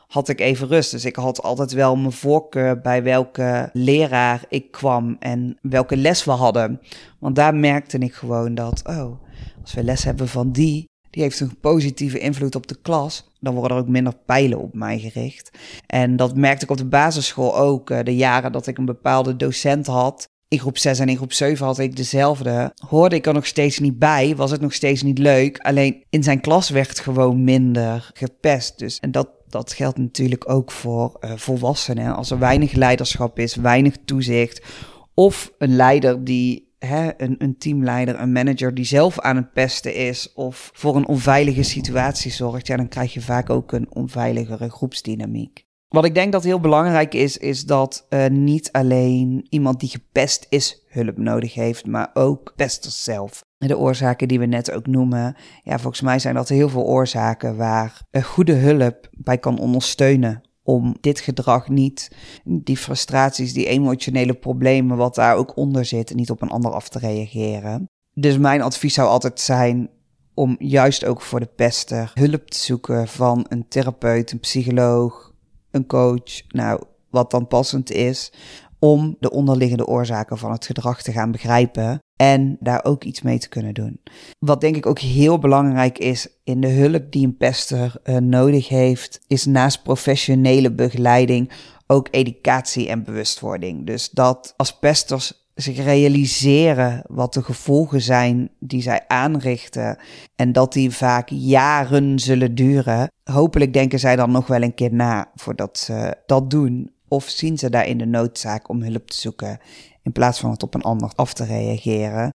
had 0.09 0.29
ik 0.29 0.39
even 0.39 0.67
rust. 0.67 0.91
Dus 0.91 1.05
ik 1.05 1.15
had 1.15 1.41
altijd 1.43 1.71
wel 1.71 1.95
mijn 1.95 2.11
voorkeur 2.11 2.81
bij 2.81 3.03
welke 3.03 3.69
leraar 3.73 4.45
ik 4.49 4.71
kwam 4.71 5.15
en 5.19 5.57
welke 5.61 5.97
les 5.97 6.23
we 6.23 6.31
hadden. 6.31 6.81
Want 7.19 7.35
daar 7.35 7.55
merkte 7.55 7.97
ik 7.97 8.13
gewoon 8.13 8.55
dat, 8.55 8.81
oh, 8.87 9.21
als 9.61 9.73
we 9.73 9.83
les 9.83 10.03
hebben 10.03 10.27
van 10.27 10.51
die, 10.51 10.89
die 11.09 11.23
heeft 11.23 11.39
een 11.39 11.59
positieve 11.59 12.19
invloed 12.19 12.55
op 12.55 12.67
de 12.67 12.77
klas, 12.81 13.29
dan 13.39 13.53
worden 13.53 13.77
er 13.77 13.83
ook 13.83 13.89
minder 13.89 14.15
pijlen 14.25 14.59
op 14.59 14.73
mij 14.73 14.99
gericht. 14.99 15.57
En 15.85 16.15
dat 16.15 16.35
merkte 16.35 16.63
ik 16.65 16.71
op 16.71 16.77
de 16.77 16.85
basisschool 16.85 17.57
ook. 17.57 17.89
Eh, 17.89 18.03
de 18.03 18.15
jaren 18.15 18.51
dat 18.51 18.67
ik 18.67 18.77
een 18.77 18.85
bepaalde 18.85 19.35
docent 19.35 19.87
had, 19.87 20.27
in 20.47 20.59
groep 20.59 20.77
6 20.77 20.99
en 20.99 21.09
in 21.09 21.17
groep 21.17 21.33
7 21.33 21.65
had 21.65 21.79
ik 21.79 21.95
dezelfde. 21.95 22.73
Hoorde 22.87 23.15
ik 23.15 23.27
er 23.27 23.33
nog 23.33 23.45
steeds 23.45 23.79
niet 23.79 23.99
bij, 23.99 24.35
was 24.35 24.51
het 24.51 24.61
nog 24.61 24.73
steeds 24.73 25.01
niet 25.01 25.17
leuk. 25.17 25.59
Alleen 25.59 26.03
in 26.09 26.23
zijn 26.23 26.41
klas 26.41 26.69
werd 26.69 26.99
gewoon 26.99 27.43
minder 27.43 28.11
gepest. 28.13 28.79
Dus 28.79 28.99
en 28.99 29.11
dat 29.11 29.29
dat 29.49 29.73
geldt 29.73 29.97
natuurlijk 29.97 30.49
ook 30.49 30.71
voor 30.71 31.17
uh, 31.21 31.31
volwassenen. 31.35 32.15
Als 32.15 32.31
er 32.31 32.39
weinig 32.39 32.71
leiderschap 32.71 33.39
is, 33.39 33.55
weinig 33.55 33.95
toezicht, 34.05 34.65
of 35.13 35.51
een 35.57 35.75
leider 35.75 36.23
die, 36.23 36.73
hè, 36.79 37.21
een, 37.21 37.35
een 37.37 37.57
teamleider, 37.57 38.19
een 38.19 38.31
manager 38.31 38.73
die 38.73 38.85
zelf 38.85 39.19
aan 39.19 39.35
het 39.35 39.53
pesten 39.53 39.95
is, 39.95 40.33
of 40.33 40.71
voor 40.73 40.95
een 40.95 41.07
onveilige 41.07 41.63
situatie 41.63 42.31
zorgt, 42.31 42.67
ja, 42.67 42.77
dan 42.77 42.87
krijg 42.87 43.13
je 43.13 43.21
vaak 43.21 43.49
ook 43.49 43.71
een 43.71 43.95
onveiligere 43.95 44.69
groepsdynamiek. 44.69 45.67
Wat 45.87 46.05
ik 46.05 46.15
denk 46.15 46.31
dat 46.31 46.43
heel 46.43 46.59
belangrijk 46.59 47.13
is, 47.13 47.37
is 47.37 47.65
dat 47.65 48.05
uh, 48.09 48.27
niet 48.27 48.71
alleen 48.71 49.45
iemand 49.49 49.79
die 49.79 49.89
gepest 49.89 50.45
is 50.49 50.83
hulp 50.87 51.17
nodig 51.17 51.53
heeft, 51.53 51.85
maar 51.85 52.09
ook 52.13 52.53
pesters 52.55 53.03
zelf. 53.03 53.41
De 53.67 53.77
oorzaken 53.77 54.27
die 54.27 54.39
we 54.39 54.45
net 54.45 54.71
ook 54.71 54.87
noemen, 54.87 55.35
ja, 55.63 55.79
volgens 55.79 56.01
mij 56.01 56.19
zijn 56.19 56.35
dat 56.35 56.49
heel 56.49 56.69
veel 56.69 56.85
oorzaken 56.85 57.57
waar 57.57 58.01
een 58.11 58.23
goede 58.23 58.53
hulp 58.53 59.09
bij 59.11 59.37
kan 59.37 59.59
ondersteunen 59.59 60.41
om 60.63 60.95
dit 61.01 61.19
gedrag 61.19 61.69
niet, 61.69 62.15
die 62.43 62.77
frustraties, 62.77 63.53
die 63.53 63.65
emotionele 63.65 64.33
problemen, 64.33 64.97
wat 64.97 65.15
daar 65.15 65.35
ook 65.35 65.57
onder 65.57 65.85
zit, 65.85 66.15
niet 66.15 66.29
op 66.29 66.41
een 66.41 66.49
ander 66.49 66.71
af 66.71 66.89
te 66.89 66.99
reageren. 66.99 67.89
Dus 68.13 68.37
mijn 68.37 68.61
advies 68.61 68.93
zou 68.93 69.07
altijd 69.07 69.39
zijn 69.39 69.89
om 70.33 70.55
juist 70.59 71.05
ook 71.05 71.21
voor 71.21 71.39
de 71.39 71.49
pester 71.55 72.11
hulp 72.13 72.49
te 72.49 72.57
zoeken 72.57 73.07
van 73.07 73.45
een 73.49 73.67
therapeut, 73.67 74.31
een 74.31 74.39
psycholoog, 74.39 75.33
een 75.71 75.85
coach, 75.85 76.41
nou, 76.47 76.83
wat 77.09 77.31
dan 77.31 77.47
passend 77.47 77.91
is, 77.91 78.31
om 78.79 79.15
de 79.19 79.31
onderliggende 79.31 79.87
oorzaken 79.87 80.37
van 80.37 80.51
het 80.51 80.65
gedrag 80.65 81.01
te 81.01 81.11
gaan 81.11 81.31
begrijpen 81.31 81.99
en 82.15 82.57
daar 82.59 82.85
ook 82.85 83.03
iets 83.03 83.21
mee 83.21 83.39
te 83.39 83.49
kunnen 83.49 83.73
doen. 83.73 83.99
Wat 84.39 84.61
denk 84.61 84.75
ik 84.75 84.85
ook 84.85 84.99
heel 84.99 85.39
belangrijk 85.39 85.97
is 85.97 86.27
in 86.43 86.61
de 86.61 86.69
hulp 86.69 87.11
die 87.11 87.25
een 87.25 87.37
pester 87.37 87.95
uh, 88.03 88.17
nodig 88.17 88.67
heeft, 88.67 89.19
is 89.27 89.45
naast 89.45 89.83
professionele 89.83 90.71
begeleiding 90.71 91.51
ook 91.87 92.07
educatie 92.11 92.89
en 92.89 93.03
bewustwording. 93.03 93.85
Dus 93.85 94.09
dat 94.09 94.53
als 94.57 94.79
pesters 94.79 95.47
zich 95.61 95.77
realiseren 95.77 97.03
wat 97.07 97.33
de 97.33 97.43
gevolgen 97.43 98.01
zijn 98.01 98.49
die 98.59 98.81
zij 98.81 99.03
aanrichten 99.07 99.97
en 100.35 100.51
dat 100.51 100.73
die 100.73 100.91
vaak 100.91 101.29
jaren 101.29 102.19
zullen 102.19 102.55
duren. 102.55 103.11
Hopelijk 103.23 103.73
denken 103.73 103.99
zij 103.99 104.15
dan 104.15 104.31
nog 104.31 104.47
wel 104.47 104.61
een 104.61 104.73
keer 104.73 104.93
na 104.93 105.31
voordat 105.35 105.77
ze 105.77 106.17
dat 106.25 106.49
doen. 106.49 106.91
Of 107.09 107.29
zien 107.29 107.57
ze 107.57 107.69
daarin 107.69 107.97
de 107.97 108.05
noodzaak 108.05 108.69
om 108.69 108.81
hulp 108.81 109.09
te 109.09 109.17
zoeken 109.17 109.59
in 110.03 110.11
plaats 110.11 110.39
van 110.39 110.51
het 110.51 110.63
op 110.63 110.73
een 110.73 110.81
ander 110.81 111.11
af 111.15 111.33
te 111.33 111.45
reageren? 111.45 112.29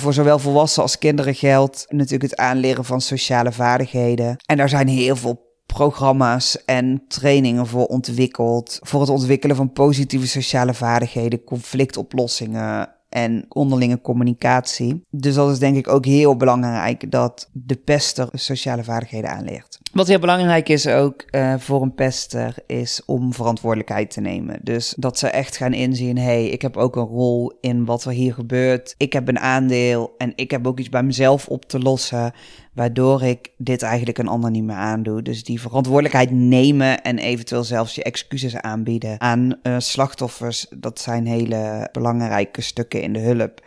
Voor 0.00 0.12
zowel 0.12 0.38
volwassenen 0.38 0.88
als 0.88 0.98
kinderen 0.98 1.34
geldt 1.34 1.86
natuurlijk 1.88 2.30
het 2.30 2.36
aanleren 2.36 2.84
van 2.84 3.00
sociale 3.00 3.52
vaardigheden. 3.52 4.36
En 4.46 4.56
daar 4.56 4.68
zijn 4.68 4.88
heel 4.88 5.16
veel 5.16 5.50
programma's 5.66 6.64
en 6.64 7.04
trainingen 7.08 7.66
voor 7.66 7.86
ontwikkeld. 7.86 8.78
Voor 8.80 9.00
het 9.00 9.10
ontwikkelen 9.10 9.56
van 9.56 9.72
positieve 9.72 10.26
sociale 10.26 10.74
vaardigheden, 10.74 11.44
conflictoplossingen 11.44 12.94
en 13.08 13.44
onderlinge 13.48 14.00
communicatie. 14.00 15.02
Dus 15.10 15.34
dat 15.34 15.50
is 15.50 15.58
denk 15.58 15.76
ik 15.76 15.88
ook 15.88 16.04
heel 16.04 16.36
belangrijk 16.36 17.10
dat 17.10 17.48
de 17.52 17.76
pester 17.76 18.28
sociale 18.32 18.84
vaardigheden 18.84 19.30
aanleert. 19.30 19.81
Wat 19.92 20.08
heel 20.08 20.18
belangrijk 20.18 20.68
is 20.68 20.86
ook 20.86 21.24
uh, 21.30 21.54
voor 21.58 21.82
een 21.82 21.94
pester, 21.94 22.54
is 22.66 23.02
om 23.06 23.34
verantwoordelijkheid 23.34 24.10
te 24.10 24.20
nemen. 24.20 24.58
Dus 24.62 24.94
dat 24.98 25.18
ze 25.18 25.28
echt 25.28 25.56
gaan 25.56 25.72
inzien: 25.72 26.16
hé, 26.16 26.24
hey, 26.24 26.46
ik 26.46 26.62
heb 26.62 26.76
ook 26.76 26.96
een 26.96 27.06
rol 27.06 27.52
in 27.60 27.84
wat 27.84 28.04
er 28.04 28.12
hier 28.12 28.34
gebeurt. 28.34 28.94
Ik 28.96 29.12
heb 29.12 29.28
een 29.28 29.38
aandeel 29.38 30.14
en 30.18 30.32
ik 30.34 30.50
heb 30.50 30.66
ook 30.66 30.78
iets 30.78 30.88
bij 30.88 31.02
mezelf 31.02 31.48
op 31.48 31.64
te 31.64 31.78
lossen, 31.78 32.32
waardoor 32.74 33.22
ik 33.22 33.48
dit 33.56 33.82
eigenlijk 33.82 34.18
een 34.18 34.28
ander 34.28 34.50
niet 34.50 34.64
meer 34.64 34.76
aandoe. 34.76 35.22
Dus 35.22 35.44
die 35.44 35.60
verantwoordelijkheid 35.60 36.30
nemen 36.30 37.02
en 37.02 37.18
eventueel 37.18 37.64
zelfs 37.64 37.94
je 37.94 38.02
excuses 38.02 38.56
aanbieden 38.56 39.20
aan 39.20 39.58
uh, 39.62 39.78
slachtoffers, 39.78 40.66
dat 40.70 41.00
zijn 41.00 41.26
hele 41.26 41.88
belangrijke 41.92 42.60
stukken 42.60 43.02
in 43.02 43.12
de 43.12 43.20
hulp 43.20 43.60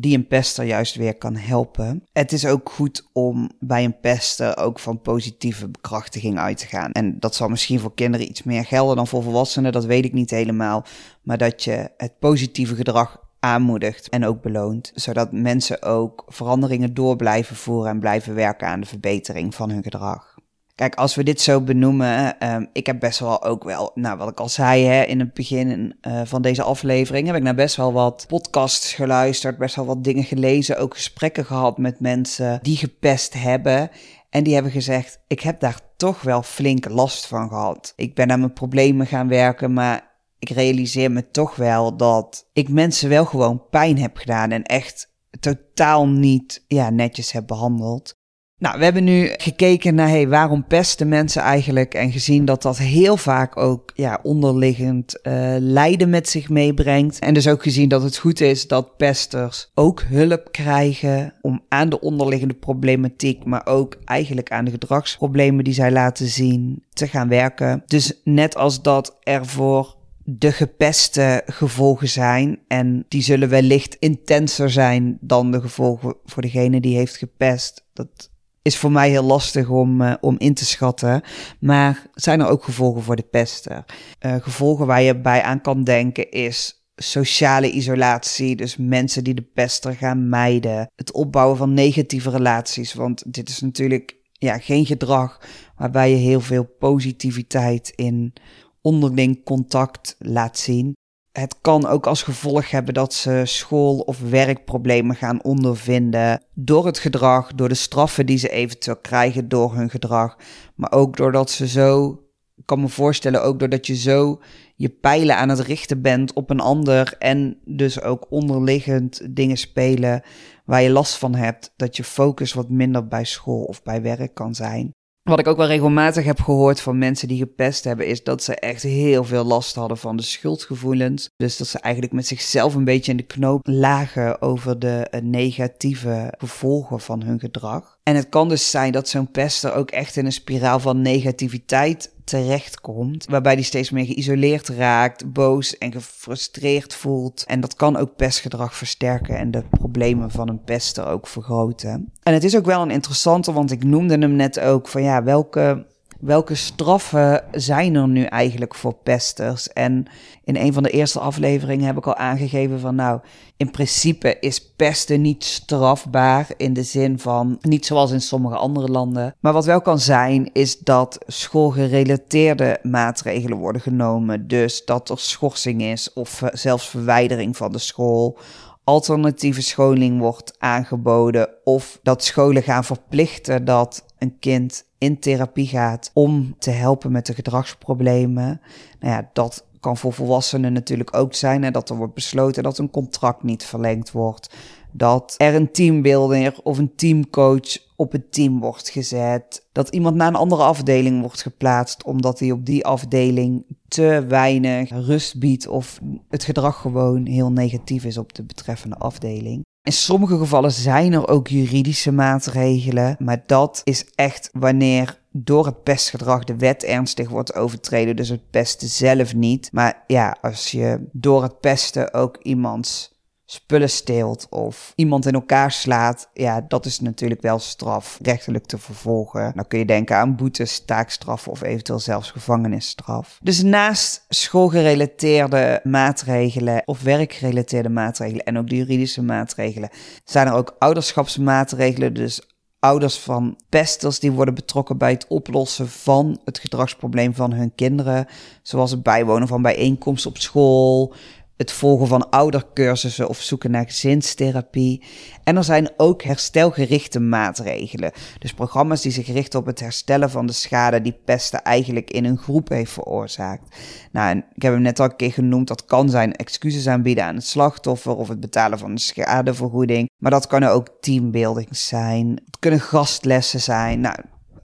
die 0.00 0.16
een 0.16 0.26
pester 0.26 0.64
juist 0.64 0.94
weer 0.94 1.16
kan 1.16 1.36
helpen. 1.36 2.04
Het 2.12 2.32
is 2.32 2.46
ook 2.46 2.70
goed 2.70 3.08
om 3.12 3.50
bij 3.60 3.84
een 3.84 4.00
pester 4.00 4.56
ook 4.56 4.78
van 4.78 5.00
positieve 5.00 5.68
bekrachtiging 5.68 6.38
uit 6.38 6.58
te 6.58 6.66
gaan. 6.66 6.92
En 6.92 7.18
dat 7.18 7.34
zal 7.34 7.48
misschien 7.48 7.80
voor 7.80 7.94
kinderen 7.94 8.28
iets 8.28 8.42
meer 8.42 8.64
gelden 8.64 8.96
dan 8.96 9.06
voor 9.06 9.22
volwassenen, 9.22 9.72
dat 9.72 9.84
weet 9.84 10.04
ik 10.04 10.12
niet 10.12 10.30
helemaal. 10.30 10.84
Maar 11.22 11.38
dat 11.38 11.64
je 11.64 11.90
het 11.96 12.18
positieve 12.18 12.74
gedrag 12.74 13.24
aanmoedigt 13.40 14.08
en 14.08 14.24
ook 14.24 14.42
beloont, 14.42 14.92
zodat 14.94 15.32
mensen 15.32 15.82
ook 15.82 16.24
veranderingen 16.26 16.94
door 16.94 17.16
blijven 17.16 17.56
voeren 17.56 17.90
en 17.90 17.98
blijven 17.98 18.34
werken 18.34 18.68
aan 18.68 18.80
de 18.80 18.86
verbetering 18.86 19.54
van 19.54 19.70
hun 19.70 19.82
gedrag. 19.82 20.35
Kijk, 20.76 20.94
als 20.94 21.14
we 21.14 21.22
dit 21.22 21.40
zo 21.40 21.60
benoemen, 21.60 22.36
uh, 22.42 22.56
ik 22.72 22.86
heb 22.86 23.00
best 23.00 23.18
wel 23.18 23.44
ook 23.44 23.64
wel, 23.64 23.90
nou 23.94 24.18
wat 24.18 24.30
ik 24.30 24.40
al 24.40 24.48
zei 24.48 24.84
hè, 24.84 25.02
in 25.02 25.20
het 25.20 25.34
begin 25.34 25.96
uh, 26.02 26.20
van 26.24 26.42
deze 26.42 26.62
aflevering, 26.62 27.26
heb 27.26 27.36
ik 27.36 27.42
naar 27.42 27.54
best 27.54 27.76
wel 27.76 27.92
wat 27.92 28.24
podcasts 28.28 28.94
geluisterd, 28.94 29.58
best 29.58 29.76
wel 29.76 29.86
wat 29.86 30.04
dingen 30.04 30.24
gelezen, 30.24 30.78
ook 30.78 30.94
gesprekken 30.94 31.44
gehad 31.44 31.78
met 31.78 32.00
mensen 32.00 32.58
die 32.62 32.76
gepest 32.76 33.34
hebben. 33.34 33.90
En 34.30 34.44
die 34.44 34.54
hebben 34.54 34.72
gezegd, 34.72 35.20
ik 35.26 35.40
heb 35.40 35.60
daar 35.60 35.80
toch 35.96 36.22
wel 36.22 36.42
flink 36.42 36.88
last 36.88 37.26
van 37.26 37.48
gehad. 37.48 37.92
Ik 37.96 38.14
ben 38.14 38.30
aan 38.30 38.40
mijn 38.40 38.52
problemen 38.52 39.06
gaan 39.06 39.28
werken, 39.28 39.72
maar 39.72 40.10
ik 40.38 40.50
realiseer 40.50 41.10
me 41.10 41.30
toch 41.30 41.56
wel 41.56 41.96
dat 41.96 42.48
ik 42.52 42.68
mensen 42.68 43.08
wel 43.08 43.24
gewoon 43.24 43.68
pijn 43.70 43.98
heb 43.98 44.16
gedaan 44.16 44.50
en 44.50 44.62
echt 44.62 45.12
totaal 45.40 46.08
niet 46.08 46.64
ja, 46.66 46.90
netjes 46.90 47.32
heb 47.32 47.46
behandeld. 47.46 48.16
Nou, 48.58 48.78
we 48.78 48.84
hebben 48.84 49.04
nu 49.04 49.30
gekeken 49.36 49.94
naar 49.94 50.08
hey, 50.08 50.28
waarom 50.28 50.66
pesten 50.66 51.08
mensen 51.08 51.42
eigenlijk 51.42 51.94
en 51.94 52.12
gezien 52.12 52.44
dat 52.44 52.62
dat 52.62 52.78
heel 52.78 53.16
vaak 53.16 53.56
ook 53.56 53.90
ja, 53.94 54.20
onderliggend 54.22 55.18
uh, 55.22 55.56
lijden 55.58 56.10
met 56.10 56.28
zich 56.28 56.48
meebrengt. 56.48 57.18
En 57.18 57.34
dus 57.34 57.48
ook 57.48 57.62
gezien 57.62 57.88
dat 57.88 58.02
het 58.02 58.16
goed 58.16 58.40
is 58.40 58.68
dat 58.68 58.96
pesters 58.96 59.70
ook 59.74 60.02
hulp 60.02 60.48
krijgen 60.52 61.34
om 61.40 61.62
aan 61.68 61.88
de 61.88 62.00
onderliggende 62.00 62.54
problematiek, 62.54 63.44
maar 63.44 63.66
ook 63.66 63.98
eigenlijk 64.04 64.50
aan 64.50 64.64
de 64.64 64.70
gedragsproblemen 64.70 65.64
die 65.64 65.74
zij 65.74 65.92
laten 65.92 66.26
zien 66.26 66.84
te 66.92 67.06
gaan 67.06 67.28
werken. 67.28 67.82
Dus 67.86 68.20
net 68.24 68.56
als 68.56 68.82
dat 68.82 69.16
er 69.22 69.46
voor 69.46 69.96
de 70.24 70.52
gepeste 70.52 71.42
gevolgen 71.46 72.08
zijn. 72.08 72.58
En 72.68 73.04
die 73.08 73.22
zullen 73.22 73.48
wellicht 73.48 73.96
intenser 73.98 74.70
zijn 74.70 75.18
dan 75.20 75.50
de 75.50 75.60
gevolgen 75.60 76.16
voor 76.24 76.42
degene 76.42 76.80
die 76.80 76.96
heeft 76.96 77.16
gepest. 77.16 77.84
Dat 77.92 78.30
is 78.66 78.76
voor 78.76 78.92
mij 78.92 79.10
heel 79.10 79.22
lastig 79.22 79.68
om, 79.68 80.00
uh, 80.00 80.14
om 80.20 80.34
in 80.38 80.54
te 80.54 80.64
schatten. 80.64 81.22
Maar 81.60 82.06
zijn 82.14 82.40
er 82.40 82.48
ook 82.48 82.64
gevolgen 82.64 83.02
voor 83.02 83.16
de 83.16 83.28
pesten? 83.30 83.84
Uh, 84.20 84.34
gevolgen 84.40 84.86
waar 84.86 85.02
je 85.02 85.20
bij 85.20 85.42
aan 85.42 85.60
kan 85.60 85.84
denken 85.84 86.30
is 86.30 86.84
sociale 86.96 87.70
isolatie, 87.70 88.56
dus 88.56 88.76
mensen 88.76 89.24
die 89.24 89.34
de 89.34 89.50
pester 89.54 89.94
gaan 89.94 90.28
mijden, 90.28 90.90
het 90.94 91.12
opbouwen 91.12 91.56
van 91.56 91.74
negatieve 91.74 92.30
relaties, 92.30 92.94
want 92.94 93.32
dit 93.32 93.48
is 93.48 93.60
natuurlijk 93.60 94.16
ja, 94.32 94.58
geen 94.58 94.86
gedrag 94.86 95.40
waarbij 95.76 96.10
je 96.10 96.16
heel 96.16 96.40
veel 96.40 96.64
positiviteit 96.78 97.92
in 97.94 98.32
onderling 98.80 99.44
contact 99.44 100.16
laat 100.18 100.58
zien. 100.58 100.94
Het 101.36 101.56
kan 101.60 101.86
ook 101.86 102.06
als 102.06 102.22
gevolg 102.22 102.70
hebben 102.70 102.94
dat 102.94 103.14
ze 103.14 103.42
school- 103.44 103.98
of 103.98 104.20
werkproblemen 104.20 105.16
gaan 105.16 105.42
ondervinden 105.42 106.42
door 106.54 106.86
het 106.86 106.98
gedrag, 106.98 107.54
door 107.54 107.68
de 107.68 107.74
straffen 107.74 108.26
die 108.26 108.38
ze 108.38 108.48
eventueel 108.48 108.96
krijgen 108.96 109.48
door 109.48 109.74
hun 109.74 109.90
gedrag, 109.90 110.36
maar 110.74 110.92
ook 110.92 111.16
doordat 111.16 111.50
ze 111.50 111.68
zo, 111.68 112.10
ik 112.56 112.66
kan 112.66 112.80
me 112.80 112.88
voorstellen 112.88 113.42
ook 113.42 113.58
doordat 113.58 113.86
je 113.86 113.96
zo 113.96 114.40
je 114.76 114.88
pijlen 114.88 115.36
aan 115.36 115.48
het 115.48 115.60
richten 115.60 116.02
bent 116.02 116.32
op 116.32 116.50
een 116.50 116.60
ander 116.60 117.14
en 117.18 117.58
dus 117.64 118.00
ook 118.02 118.26
onderliggend 118.28 119.36
dingen 119.36 119.56
spelen 119.56 120.22
waar 120.64 120.82
je 120.82 120.90
last 120.90 121.18
van 121.18 121.34
hebt, 121.34 121.72
dat 121.76 121.96
je 121.96 122.04
focus 122.04 122.52
wat 122.52 122.68
minder 122.68 123.08
bij 123.08 123.24
school 123.24 123.64
of 123.64 123.82
bij 123.82 124.02
werk 124.02 124.34
kan 124.34 124.54
zijn. 124.54 124.90
Wat 125.26 125.38
ik 125.38 125.46
ook 125.46 125.56
wel 125.56 125.66
regelmatig 125.66 126.24
heb 126.24 126.40
gehoord 126.40 126.80
van 126.80 126.98
mensen 126.98 127.28
die 127.28 127.38
gepest 127.38 127.84
hebben, 127.84 128.06
is 128.06 128.24
dat 128.24 128.42
ze 128.42 128.54
echt 128.54 128.82
heel 128.82 129.24
veel 129.24 129.44
last 129.44 129.74
hadden 129.74 129.98
van 129.98 130.16
de 130.16 130.22
schuldgevoelens. 130.22 131.30
Dus 131.36 131.56
dat 131.56 131.66
ze 131.66 131.78
eigenlijk 131.78 132.14
met 132.14 132.26
zichzelf 132.26 132.74
een 132.74 132.84
beetje 132.84 133.10
in 133.10 133.16
de 133.16 133.22
knoop 133.22 133.66
lagen 133.66 134.42
over 134.42 134.78
de 134.78 135.06
eh, 135.10 135.20
negatieve 135.20 136.34
gevolgen 136.38 137.00
van 137.00 137.22
hun 137.22 137.38
gedrag. 137.38 137.98
En 138.02 138.16
het 138.16 138.28
kan 138.28 138.48
dus 138.48 138.70
zijn 138.70 138.92
dat 138.92 139.08
zo'n 139.08 139.30
pester 139.30 139.74
ook 139.74 139.90
echt 139.90 140.16
in 140.16 140.24
een 140.24 140.32
spiraal 140.32 140.80
van 140.80 141.02
negativiteit 141.02 142.14
terechtkomt, 142.26 143.26
waarbij 143.28 143.56
die 143.56 143.64
steeds 143.64 143.90
meer 143.90 144.04
geïsoleerd 144.04 144.68
raakt, 144.68 145.32
boos 145.32 145.78
en 145.78 145.92
gefrustreerd 145.92 146.94
voelt. 146.94 147.44
En 147.46 147.60
dat 147.60 147.74
kan 147.74 147.96
ook 147.96 148.16
pestgedrag 148.16 148.74
versterken 148.74 149.36
en 149.36 149.50
de 149.50 149.62
problemen 149.70 150.30
van 150.30 150.48
een 150.48 150.64
pester 150.64 151.06
ook 151.06 151.26
vergroten. 151.26 152.12
En 152.22 152.34
het 152.34 152.44
is 152.44 152.56
ook 152.56 152.64
wel 152.64 152.82
een 152.82 152.90
interessante, 152.90 153.52
want 153.52 153.70
ik 153.70 153.84
noemde 153.84 154.18
hem 154.18 154.36
net 154.36 154.60
ook 154.60 154.88
van 154.88 155.02
ja, 155.02 155.22
welke 155.22 155.86
welke 156.20 156.54
straffen 156.54 157.44
zijn 157.52 157.94
er 157.94 158.08
nu 158.08 158.22
eigenlijk 158.22 158.74
voor 158.74 158.94
pesters? 158.94 159.68
En 159.72 160.06
in 160.44 160.56
een 160.56 160.72
van 160.72 160.82
de 160.82 160.90
eerste 160.90 161.20
afleveringen 161.20 161.86
heb 161.86 161.96
ik 161.96 162.06
al 162.06 162.16
aangegeven 162.16 162.80
van 162.80 162.94
nou, 162.94 163.20
in 163.56 163.70
principe 163.70 164.36
is 164.40 164.72
pesten 164.76 165.20
niet 165.20 165.44
strafbaar 165.44 166.48
in 166.56 166.72
de 166.72 166.82
zin 166.82 167.18
van 167.18 167.58
niet 167.60 167.86
zoals 167.86 168.10
in 168.10 168.20
sommige 168.20 168.56
andere 168.56 168.88
landen. 168.88 169.34
Maar 169.40 169.52
wat 169.52 169.64
wel 169.64 169.80
kan 169.80 169.98
zijn 169.98 170.50
is 170.52 170.78
dat 170.78 171.18
schoolgerelateerde 171.26 172.78
maatregelen 172.82 173.58
worden 173.58 173.80
genomen. 173.80 174.48
Dus 174.48 174.84
dat 174.84 175.10
er 175.10 175.18
schorsing 175.18 175.82
is 175.82 176.12
of 176.12 176.42
zelfs 176.52 176.88
verwijdering 176.88 177.56
van 177.56 177.72
de 177.72 177.78
school 177.78 178.38
alternatieve 178.86 179.62
scholing 179.62 180.18
wordt 180.18 180.54
aangeboden 180.58 181.48
of 181.64 181.98
dat 182.02 182.24
scholen 182.24 182.62
gaan 182.62 182.84
verplichten 182.84 183.64
dat 183.64 184.04
een 184.18 184.38
kind 184.38 184.84
in 184.98 185.18
therapie 185.18 185.66
gaat 185.66 186.10
om 186.14 186.54
te 186.58 186.70
helpen 186.70 187.12
met 187.12 187.26
de 187.26 187.34
gedragsproblemen. 187.34 188.60
Nou 189.00 189.12
ja, 189.12 189.30
dat 189.32 189.64
kan 189.80 189.96
voor 189.96 190.12
volwassenen 190.12 190.72
natuurlijk 190.72 191.16
ook 191.16 191.34
zijn. 191.34 191.62
Hè, 191.62 191.70
dat 191.70 191.90
er 191.90 191.96
wordt 191.96 192.14
besloten 192.14 192.62
dat 192.62 192.78
een 192.78 192.90
contract 192.90 193.42
niet 193.42 193.64
verlengd 193.64 194.12
wordt. 194.12 194.54
Dat 194.96 195.34
er 195.36 195.54
een 195.54 195.72
teambuilder 195.72 196.60
of 196.62 196.78
een 196.78 196.94
teamcoach 196.94 197.78
op 197.96 198.12
het 198.12 198.32
team 198.32 198.60
wordt 198.60 198.88
gezet. 198.88 199.66
Dat 199.72 199.88
iemand 199.88 200.16
naar 200.16 200.28
een 200.28 200.34
andere 200.34 200.62
afdeling 200.62 201.20
wordt 201.20 201.42
geplaatst 201.42 202.04
omdat 202.04 202.38
hij 202.38 202.50
op 202.50 202.66
die 202.66 202.84
afdeling 202.84 203.64
te 203.88 204.24
weinig 204.28 204.90
rust 204.90 205.38
biedt 205.38 205.68
of 205.68 206.00
het 206.28 206.44
gedrag 206.44 206.80
gewoon 206.80 207.26
heel 207.26 207.52
negatief 207.52 208.04
is 208.04 208.18
op 208.18 208.34
de 208.34 208.42
betreffende 208.42 208.96
afdeling. 208.96 209.64
In 209.82 209.92
sommige 209.92 210.38
gevallen 210.38 210.72
zijn 210.72 211.12
er 211.12 211.28
ook 211.28 211.48
juridische 211.48 212.12
maatregelen, 212.12 213.16
maar 213.18 213.42
dat 213.46 213.80
is 213.84 214.10
echt 214.14 214.50
wanneer 214.52 215.20
door 215.32 215.66
het 215.66 215.82
pestgedrag 215.82 216.44
de 216.44 216.56
wet 216.56 216.84
ernstig 216.84 217.28
wordt 217.28 217.54
overtreden, 217.54 218.16
dus 218.16 218.28
het 218.28 218.50
pesten 218.50 218.88
zelf 218.88 219.34
niet. 219.34 219.68
Maar 219.72 220.04
ja, 220.06 220.36
als 220.40 220.70
je 220.70 221.08
door 221.12 221.42
het 221.42 221.60
pesten 221.60 222.14
ook 222.14 222.36
iemands 222.42 223.15
spullen 223.46 223.90
steelt 223.90 224.46
of 224.50 224.92
iemand 224.94 225.26
in 225.26 225.34
elkaar 225.34 225.72
slaat, 225.72 226.30
ja, 226.32 226.64
dat 226.68 226.86
is 226.86 227.00
natuurlijk 227.00 227.42
wel 227.42 227.58
strafrechtelijk 227.58 228.66
te 228.66 228.78
vervolgen. 228.78 229.52
Dan 229.54 229.66
kun 229.66 229.78
je 229.78 229.84
denken 229.84 230.16
aan 230.16 230.36
boetes, 230.36 230.84
taakstraffen 230.84 231.52
of 231.52 231.62
eventueel 231.62 231.98
zelfs 231.98 232.30
gevangenisstraf. 232.30 233.38
Dus 233.42 233.62
naast 233.62 234.24
schoolgerelateerde 234.28 235.80
maatregelen 235.82 236.82
of 236.84 237.02
werkgerelateerde 237.02 237.88
maatregelen 237.88 238.44
en 238.44 238.58
ook 238.58 238.68
de 238.68 238.76
juridische 238.76 239.22
maatregelen, 239.22 239.90
zijn 240.24 240.46
er 240.46 240.54
ook 240.54 240.76
ouderschapsmaatregelen, 240.78 242.14
dus 242.14 242.40
ouders 242.78 243.18
van 243.18 243.58
pesters 243.68 244.18
die 244.18 244.32
worden 244.32 244.54
betrokken 244.54 244.98
bij 244.98 245.10
het 245.10 245.26
oplossen 245.28 245.88
van 245.88 246.40
het 246.44 246.58
gedragsprobleem 246.58 247.34
van 247.34 247.52
hun 247.52 247.74
kinderen, 247.74 248.26
zoals 248.62 248.90
het 248.90 249.02
bijwonen 249.02 249.48
van 249.48 249.62
bijeenkomsten 249.62 250.30
op 250.30 250.38
school, 250.38 251.14
het 251.56 251.72
volgen 251.72 252.06
van 252.06 252.30
oudercursussen 252.30 253.28
of 253.28 253.40
zoeken 253.40 253.70
naar 253.70 253.86
gezinstherapie. 253.86 255.02
En 255.44 255.56
er 255.56 255.64
zijn 255.64 255.90
ook 255.96 256.22
herstelgerichte 256.22 257.20
maatregelen. 257.20 258.12
Dus 258.38 258.52
programma's 258.52 259.02
die 259.02 259.12
zich 259.12 259.26
richten 259.26 259.58
op 259.58 259.66
het 259.66 259.80
herstellen 259.80 260.30
van 260.30 260.46
de 260.46 260.52
schade 260.52 261.02
die 261.02 261.18
pesten 261.24 261.62
eigenlijk 261.62 262.10
in 262.10 262.24
een 262.24 262.38
groep 262.38 262.68
heeft 262.68 262.92
veroorzaakt. 262.92 263.76
Nou, 264.12 264.30
en 264.30 264.44
ik 264.54 264.62
heb 264.62 264.72
hem 264.72 264.82
net 264.82 265.00
al 265.00 265.06
een 265.06 265.16
keer 265.16 265.32
genoemd, 265.32 265.68
dat 265.68 265.84
kan 265.84 266.10
zijn 266.10 266.32
excuses 266.32 266.88
aanbieden 266.88 267.24
aan 267.24 267.34
het 267.34 267.46
slachtoffer 267.46 268.16
of 268.16 268.28
het 268.28 268.40
betalen 268.40 268.78
van 268.78 268.94
de 268.94 269.00
schadevergoeding. 269.00 270.10
Maar 270.18 270.30
dat 270.30 270.46
kunnen 270.46 270.70
ook 270.70 270.88
teambuilding 271.00 271.76
zijn. 271.76 272.28
Het 272.28 272.58
kunnen 272.58 272.80
gastlessen 272.80 273.60
zijn. 273.60 274.00
Nou, 274.00 274.16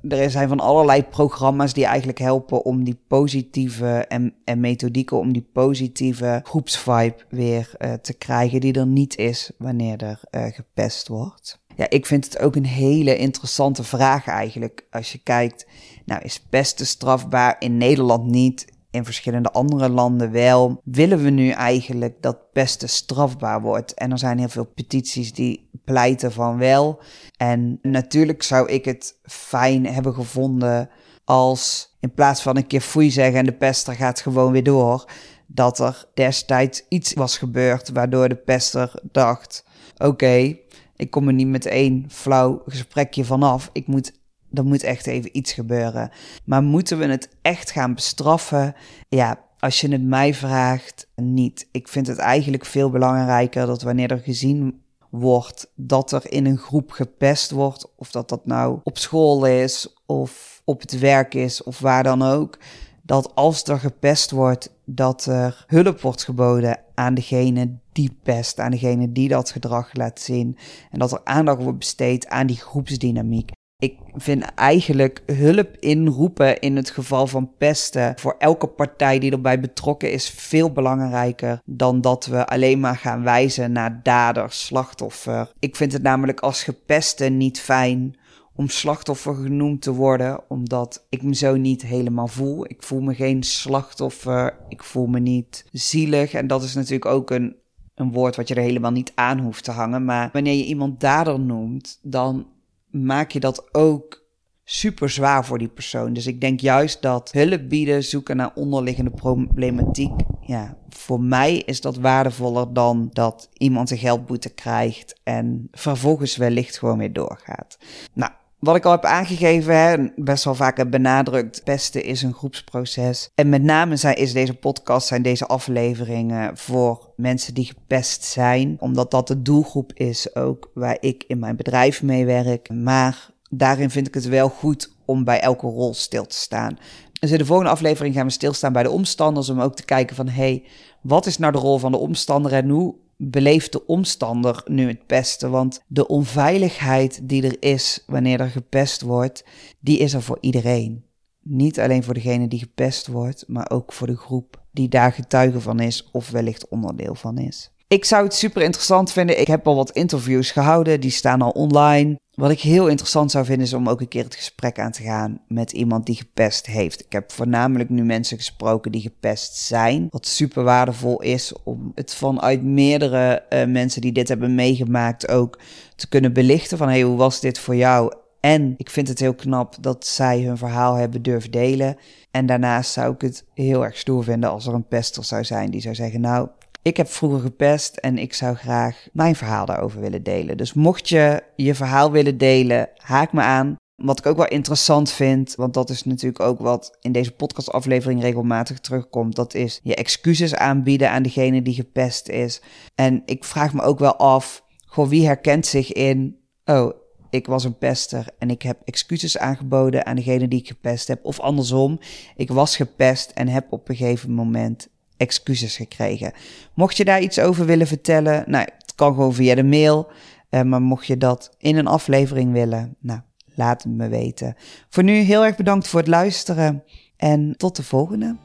er 0.09 0.31
zijn 0.31 0.49
van 0.49 0.61
allerlei 0.61 1.03
programma's 1.03 1.73
die 1.73 1.85
eigenlijk 1.85 2.19
helpen 2.19 2.65
om 2.65 2.85
die 2.85 3.01
positieve 3.09 4.05
en, 4.09 4.35
en 4.45 4.61
methodieken 4.61 5.19
om 5.19 5.33
die 5.33 5.49
positieve 5.53 6.41
groepsvibe 6.45 7.17
weer 7.29 7.71
uh, 7.79 7.93
te 7.93 8.15
krijgen 8.15 8.61
die 8.61 8.73
er 8.73 8.87
niet 8.87 9.17
is 9.17 9.51
wanneer 9.59 10.03
er 10.03 10.21
uh, 10.31 10.45
gepest 10.45 11.09
wordt. 11.09 11.61
Ja, 11.77 11.91
ik 11.91 12.07
vind 12.07 12.25
het 12.25 12.39
ook 12.39 12.57
een 12.57 12.67
hele 12.67 13.17
interessante 13.17 13.85
vraag 13.85 14.27
eigenlijk. 14.27 14.87
Als 14.91 15.13
je 15.13 15.19
kijkt, 15.19 15.67
nou 16.05 16.23
is 16.23 16.41
pesten 16.41 16.87
strafbaar 16.87 17.57
in 17.59 17.77
Nederland 17.77 18.31
niet, 18.31 18.72
in 18.93 19.05
verschillende 19.05 19.51
andere 19.51 19.89
landen 19.89 20.31
wel. 20.31 20.81
Willen 20.85 21.23
we 21.23 21.31
nu 21.31 21.51
eigenlijk 21.51 22.23
dat 22.23 22.53
pesten 22.53 22.89
strafbaar 22.89 23.61
wordt? 23.61 23.95
En 23.95 24.11
er 24.11 24.19
zijn 24.19 24.39
heel 24.39 24.49
veel 24.49 24.73
petities 24.75 25.33
die 25.33 25.71
pleiten 25.85 26.33
van 26.33 26.59
wel. 26.59 27.03
En 27.37 27.79
natuurlijk 27.83 28.43
zou 28.43 28.69
ik 28.69 28.85
het 28.85 29.19
fijn 29.23 29.87
hebben 29.87 30.15
gevonden 30.15 30.91
als 31.25 31.97
in 32.01 32.15
plaats 32.15 32.43
van 32.43 32.57
een 32.57 32.67
keer 32.67 32.81
foei 32.81 33.11
zeggen 33.11 33.39
en 33.39 33.45
de 33.45 33.53
pester 33.53 33.95
gaat 33.95 34.21
gewoon 34.21 34.53
weer 34.53 34.65
door, 34.65 35.11
dat 35.47 35.79
er 35.79 36.05
destijds 36.15 36.85
iets 36.89 37.13
was 37.13 37.39
gebeurd 37.39 37.89
waardoor 37.89 38.29
de 38.29 38.37
pester 38.37 39.03
dacht: 39.13 39.65
oké, 39.97 40.57
ik 40.97 41.11
kom 41.11 41.27
er 41.27 41.35
niet 41.35 41.49
met 41.49 41.67
één 41.67 42.05
flauw 42.09 42.63
gesprekje 42.67 43.25
vanaf. 43.25 43.71
Ik 43.73 43.87
moet 43.87 44.21
er 44.55 44.65
moet 44.65 44.83
echt 44.83 45.07
even 45.07 45.37
iets 45.37 45.53
gebeuren. 45.53 46.11
Maar 46.45 46.63
moeten 46.63 46.99
we 46.99 47.07
het 47.07 47.29
echt 47.43 47.71
gaan 47.71 47.95
bestraffen? 47.95 48.75
Ja, 49.09 49.41
als 49.59 49.81
je 49.81 49.89
het 49.89 50.03
mij 50.03 50.35
vraagt, 50.35 51.07
niet. 51.17 51.69
Ik 51.73 51.89
vind 51.89 52.07
het 52.07 52.19
eigenlijk 52.19 52.65
veel 52.65 52.91
belangrijker 52.91 53.67
dat 53.67 53.83
wanneer 53.83 54.11
er 54.11 54.19
gezien 54.19 54.83
wordt 55.11 55.71
dat 55.75 56.13
er 56.13 56.33
in 56.33 56.47
een 56.47 56.59
groep 56.59 56.91
gepest 56.91 57.51
wordt, 57.51 57.93
of 57.97 58.11
dat 58.11 58.29
dat 58.29 58.47
nou 58.47 58.81
op 58.83 58.99
school 58.99 59.47
is 59.47 59.95
of 60.07 60.63
op 60.65 60.81
het 60.81 60.99
werk 60.99 61.35
is 61.35 61.63
of 61.63 61.79
waar 61.79 62.03
dan 62.03 62.23
ook, 62.23 62.59
dat 63.03 63.35
als 63.35 63.65
er 63.65 63.79
gepest 63.79 64.31
wordt, 64.31 64.73
dat 64.85 65.25
er 65.25 65.65
hulp 65.67 66.01
wordt 66.01 66.25
geboden 66.25 66.81
aan 66.95 67.15
degene 67.15 67.79
die 67.93 68.19
pest, 68.23 68.59
aan 68.59 68.71
degene 68.71 69.13
die 69.13 69.29
dat 69.29 69.51
gedrag 69.51 69.95
laat 69.95 70.21
zien. 70.21 70.59
En 70.91 70.99
dat 70.99 71.13
er 71.13 71.21
aandacht 71.25 71.63
wordt 71.63 71.79
besteed 71.79 72.29
aan 72.29 72.47
die 72.47 72.57
groepsdynamiek 72.57 73.51
ik 73.83 73.99
vind 74.15 74.43
eigenlijk 74.55 75.23
hulp 75.27 75.77
inroepen 75.79 76.61
in 76.61 76.77
het 76.77 76.91
geval 76.91 77.27
van 77.27 77.51
pesten 77.59 78.15
voor 78.19 78.35
elke 78.39 78.67
partij 78.67 79.19
die 79.19 79.33
erbij 79.33 79.61
betrokken 79.61 80.13
is 80.13 80.31
veel 80.31 80.73
belangrijker 80.73 81.61
dan 81.65 82.01
dat 82.01 82.27
we 82.27 82.47
alleen 82.47 82.81
maar 82.81 82.97
gaan 82.97 83.23
wijzen 83.23 83.73
naar 83.73 84.01
dader, 84.03 84.53
slachtoffer. 84.53 85.53
Ik 85.59 85.77
vind 85.77 85.93
het 85.93 86.03
namelijk 86.03 86.41
als 86.41 86.63
gepesten 86.63 87.37
niet 87.37 87.61
fijn 87.61 88.19
om 88.55 88.69
slachtoffer 88.69 89.35
genoemd 89.35 89.83
te 89.83 89.93
worden, 89.93 90.41
omdat 90.49 91.07
ik 91.09 91.23
me 91.23 91.35
zo 91.35 91.57
niet 91.57 91.83
helemaal 91.83 92.29
voel. 92.29 92.65
Ik 92.65 92.83
voel 92.83 93.01
me 93.01 93.15
geen 93.15 93.43
slachtoffer, 93.43 94.57
ik 94.69 94.83
voel 94.83 95.07
me 95.07 95.19
niet 95.19 95.65
zielig 95.73 96.33
en 96.33 96.47
dat 96.47 96.63
is 96.63 96.75
natuurlijk 96.75 97.07
ook 97.07 97.31
een 97.31 97.61
een 97.95 98.13
woord 98.13 98.37
wat 98.37 98.49
je 98.49 98.55
er 98.55 98.63
helemaal 98.63 98.91
niet 98.91 99.13
aan 99.15 99.39
hoeft 99.39 99.65
te 99.65 99.71
hangen. 99.71 100.05
Maar 100.05 100.31
wanneer 100.33 100.55
je 100.55 100.65
iemand 100.65 101.01
dader 101.01 101.41
noemt, 101.41 101.99
dan 102.03 102.47
maak 102.93 103.31
je 103.31 103.41
dat 103.41 103.75
ook 103.75 104.23
super 104.65 105.11
zwaar 105.11 105.45
voor 105.45 105.59
die 105.59 105.69
persoon. 105.69 106.13
Dus 106.13 106.27
ik 106.27 106.41
denk 106.41 106.61
juist 106.61 107.03
dat 107.03 107.33
hulp 107.33 107.69
bieden, 107.69 108.05
zoeken 108.05 108.37
naar 108.37 108.53
onderliggende 108.55 109.11
problematiek, 109.11 110.13
ja, 110.41 110.77
voor 110.89 111.21
mij 111.21 111.57
is 111.57 111.81
dat 111.81 111.97
waardevoller 111.97 112.73
dan 112.73 113.11
dat 113.13 113.49
iemand 113.53 113.91
een 113.91 113.99
geldboete 113.99 114.55
krijgt 114.55 115.21
en 115.23 115.69
vervolgens 115.71 116.37
wellicht 116.37 116.79
gewoon 116.79 116.99
weer 116.99 117.13
doorgaat. 117.13 117.79
Nou, 118.13 118.33
wat 118.63 118.77
ik 118.77 118.85
al 118.85 118.91
heb 118.91 119.05
aangegeven, 119.05 119.77
hè, 119.77 119.97
best 120.17 120.45
wel 120.45 120.55
vaak 120.55 120.77
heb 120.77 120.91
benadrukt, 120.91 121.65
pesten 121.65 122.05
is 122.05 122.23
een 122.23 122.35
groepsproces. 122.35 123.31
En 123.35 123.49
met 123.49 123.63
name 123.63 123.97
zijn, 123.97 124.17
is 124.17 124.33
deze 124.33 124.55
podcast, 124.55 125.07
zijn 125.07 125.23
deze 125.23 125.47
afleveringen 125.47 126.57
voor 126.57 127.13
mensen 127.17 127.55
die 127.55 127.65
gepest 127.65 128.25
zijn. 128.25 128.77
Omdat 128.79 129.11
dat 129.11 129.29
de 129.29 129.43
doelgroep 129.43 129.93
is 129.95 130.35
ook 130.35 130.71
waar 130.75 130.97
ik 131.01 131.25
in 131.27 131.39
mijn 131.39 131.57
bedrijf 131.57 132.03
mee 132.03 132.25
werk. 132.25 132.71
Maar 132.71 133.31
daarin 133.51 133.91
vind 133.91 134.07
ik 134.07 134.15
het 134.15 134.29
wel 134.29 134.49
goed 134.49 134.97
om 135.05 135.25
bij 135.25 135.41
elke 135.41 135.67
rol 135.67 135.95
stil 135.95 136.27
te 136.27 136.37
staan. 136.37 136.79
Dus 137.21 137.31
in 137.31 137.39
de 137.39 137.47
volgende 137.47 137.71
aflevering 137.71 138.15
gaan 138.15 138.27
we 138.27 138.33
stilstaan 138.33 138.73
bij 138.73 138.83
de 138.83 138.91
omstanders 138.91 139.49
om 139.49 139.61
ook 139.61 139.75
te 139.75 139.85
kijken 139.85 140.17
van... 140.17 140.29
hey, 140.29 140.65
wat 141.01 141.27
is 141.27 141.39
nou 141.39 141.53
de 141.53 141.59
rol 141.59 141.79
van 141.79 141.93
de 141.93 141.99
omstander 141.99 142.53
en 142.53 142.69
hoe 142.69 142.95
beleeft 143.31 143.73
de 143.73 143.87
omstander 143.87 144.63
nu 144.67 144.87
het 144.89 145.07
pesten? 145.07 145.51
Want 145.51 145.83
de 145.87 146.07
onveiligheid 146.09 147.29
die 147.29 147.43
er 147.43 147.57
is 147.63 148.05
wanneer 148.07 148.41
er 148.41 148.51
gepest 148.51 149.01
wordt, 149.01 149.45
die 149.81 149.99
is 149.99 150.13
er 150.13 150.23
voor 150.23 150.39
iedereen. 150.41 151.05
Niet 151.43 151.81
alleen 151.81 152.03
voor 152.03 152.15
degene 152.15 152.49
die 152.49 152.59
gepest 152.59 153.07
wordt, 153.07 153.45
maar 153.49 153.71
ook 153.71 153.93
voor 153.93 154.07
de 154.07 154.17
groep 154.17 154.63
die 154.71 154.89
daar 154.89 155.13
getuige 155.13 155.61
van 155.61 155.81
is 155.81 156.09
of 156.13 156.31
wellicht 156.31 156.69
onderdeel 156.69 157.15
van 157.15 157.39
is. 157.39 157.72
Ik 157.93 158.05
zou 158.05 158.25
het 158.25 158.35
super 158.35 158.63
interessant 158.63 159.13
vinden. 159.13 159.41
Ik 159.41 159.47
heb 159.47 159.67
al 159.67 159.77
wat 159.77 159.91
interviews 159.91 160.51
gehouden, 160.51 161.01
die 161.01 161.11
staan 161.11 161.43
al 161.43 161.51
online. 161.51 162.21
Wat 162.35 162.51
ik 162.51 162.61
heel 162.61 162.89
interessant 162.89 163.31
zou 163.31 163.45
vinden 163.45 163.67
is 163.67 163.73
om 163.73 163.89
ook 163.89 164.01
een 164.01 164.09
keer 164.09 164.25
het 164.25 164.35
gesprek 164.35 164.79
aan 164.79 164.93
te 164.93 165.03
gaan 165.03 165.41
met 165.49 165.73
iemand 165.73 166.07
die 166.07 166.15
gepest 166.15 166.67
heeft. 166.67 167.05
Ik 167.05 167.13
heb 167.13 167.33
voornamelijk 167.33 167.91
nu 167.91 168.05
mensen 168.05 168.37
gesproken 168.37 168.93
die 168.93 169.01
gepest 169.01 169.57
zijn. 169.57 170.07
Wat 170.11 170.27
super 170.27 170.63
waardevol 170.63 171.23
is 171.23 171.53
om 171.65 171.93
het 171.95 172.15
vanuit 172.15 172.63
meerdere 172.63 173.45
uh, 173.51 173.65
mensen 173.65 174.01
die 174.01 174.13
dit 174.13 174.29
hebben 174.29 174.55
meegemaakt 174.55 175.29
ook 175.29 175.59
te 175.97 176.09
kunnen 176.09 176.33
belichten. 176.33 176.79
Van 176.79 176.89
hey, 176.89 177.03
hoe 177.03 177.17
was 177.17 177.41
dit 177.41 177.59
voor 177.59 177.77
jou? 177.77 178.13
En 178.41 178.75
ik 178.77 178.91
vind 178.91 179.09
het 179.09 179.19
heel 179.19 179.35
knap 179.35 179.77
dat 179.81 180.07
zij 180.07 180.41
hun 180.41 180.57
verhaal 180.57 180.95
hebben 180.95 181.23
durven 181.23 181.51
delen. 181.51 181.97
En 182.31 182.47
daarnaast 182.47 182.93
zou 182.93 183.15
ik 183.15 183.21
het 183.21 183.45
heel 183.55 183.85
erg 183.85 183.97
stoer 183.97 184.25
vinden 184.25 184.51
als 184.51 184.67
er 184.67 184.75
een 184.75 184.89
pester 184.89 185.25
zou 185.25 185.45
zijn 185.45 185.71
die 185.71 185.81
zou 185.81 185.95
zeggen: 185.95 186.21
Nou, 186.21 186.49
ik 186.83 186.97
heb 186.97 187.09
vroeger 187.09 187.41
gepest 187.41 187.97
en 187.97 188.19
ik 188.19 188.35
zou 188.35 188.55
graag 188.55 189.09
mijn 189.13 189.37
verhaal 189.37 189.67
daarover 189.67 190.01
willen 190.01 190.23
delen. 190.23 190.57
Dus 190.57 190.73
mocht 190.73 191.09
je 191.09 191.43
je 191.57 191.75
verhaal 191.75 192.11
willen 192.11 192.39
delen, 192.39 192.89
haak 192.97 193.33
me 193.33 193.41
aan. 193.41 193.77
Wat 193.97 194.19
ik 194.19 194.27
ook 194.27 194.37
wel 194.37 194.49
interessant 194.49 195.11
vind, 195.11 195.55
want 195.55 195.75
dat 195.75 195.91
is 195.91 196.05
natuurlijk 196.05 196.43
ook 196.43 196.59
wat 196.59 196.97
in 197.01 197.13
deze 197.13 197.33
podcastaflevering 197.33 198.21
regelmatig 198.21 198.81
terugkomt, 198.81 199.37
dat 199.37 199.55
is 199.55 199.81
je 199.83 199.95
excuses 199.95 200.55
aanbieden 200.55 201.11
aan 201.11 201.23
degene 201.23 201.63
die 201.63 201.75
gepest 201.75 202.29
is. 202.29 202.63
En 202.95 203.23
ik 203.25 203.45
vraag 203.45 203.73
me 203.73 203.83
ook 203.83 203.99
wel 203.99 204.17
af, 204.17 204.65
goh, 204.87 205.09
wie 205.09 205.27
herkent 205.27 205.67
zich 205.67 205.93
in, 205.93 206.37
oh, 206.65 206.91
ik 207.31 207.47
was 207.47 207.65
een 207.65 207.79
pester 207.79 208.27
en 208.39 208.51
ik 208.51 208.63
heb 208.63 208.81
excuses 208.85 209.39
aangeboden 209.39 210.07
aan 210.07 210.17
degene 210.17 210.49
die 210.49 210.59
ik 210.59 210.67
gepest 210.67 211.09
heb. 211.09 211.25
Of 211.25 211.41
andersom, 211.41 211.99
ik 212.37 212.51
was 212.51 212.77
gepest 212.77 213.31
en 213.31 213.49
heb 213.49 213.73
op 213.73 213.89
een 213.89 213.97
gegeven 213.97 214.33
moment 214.33 214.89
excuses 215.23 215.77
gekregen. 215.77 216.33
Mocht 216.75 216.97
je 216.97 217.05
daar 217.05 217.21
iets 217.21 217.39
over 217.39 217.67
willen 217.67 217.87
vertellen, 217.87 218.45
nou, 218.47 218.65
het 218.79 218.95
kan 218.95 219.15
gewoon 219.15 219.35
via 219.35 219.55
de 219.55 219.65
mail. 219.65 220.11
Uh, 220.51 220.63
maar 220.63 220.83
mocht 220.83 221.07
je 221.07 221.17
dat 221.17 221.55
in 221.59 221.77
een 221.77 221.87
aflevering 221.87 222.53
willen, 222.53 222.97
nou, 223.01 223.21
laat 223.55 223.83
het 223.83 223.93
me 223.93 224.09
weten. 224.09 224.57
Voor 224.89 225.03
nu 225.03 225.13
heel 225.13 225.45
erg 225.45 225.57
bedankt 225.57 225.89
voor 225.89 226.01
het 226.01 226.09
luisteren 226.09 226.85
en 227.17 227.55
tot 227.57 227.77
de 227.77 227.83
volgende. 227.83 228.37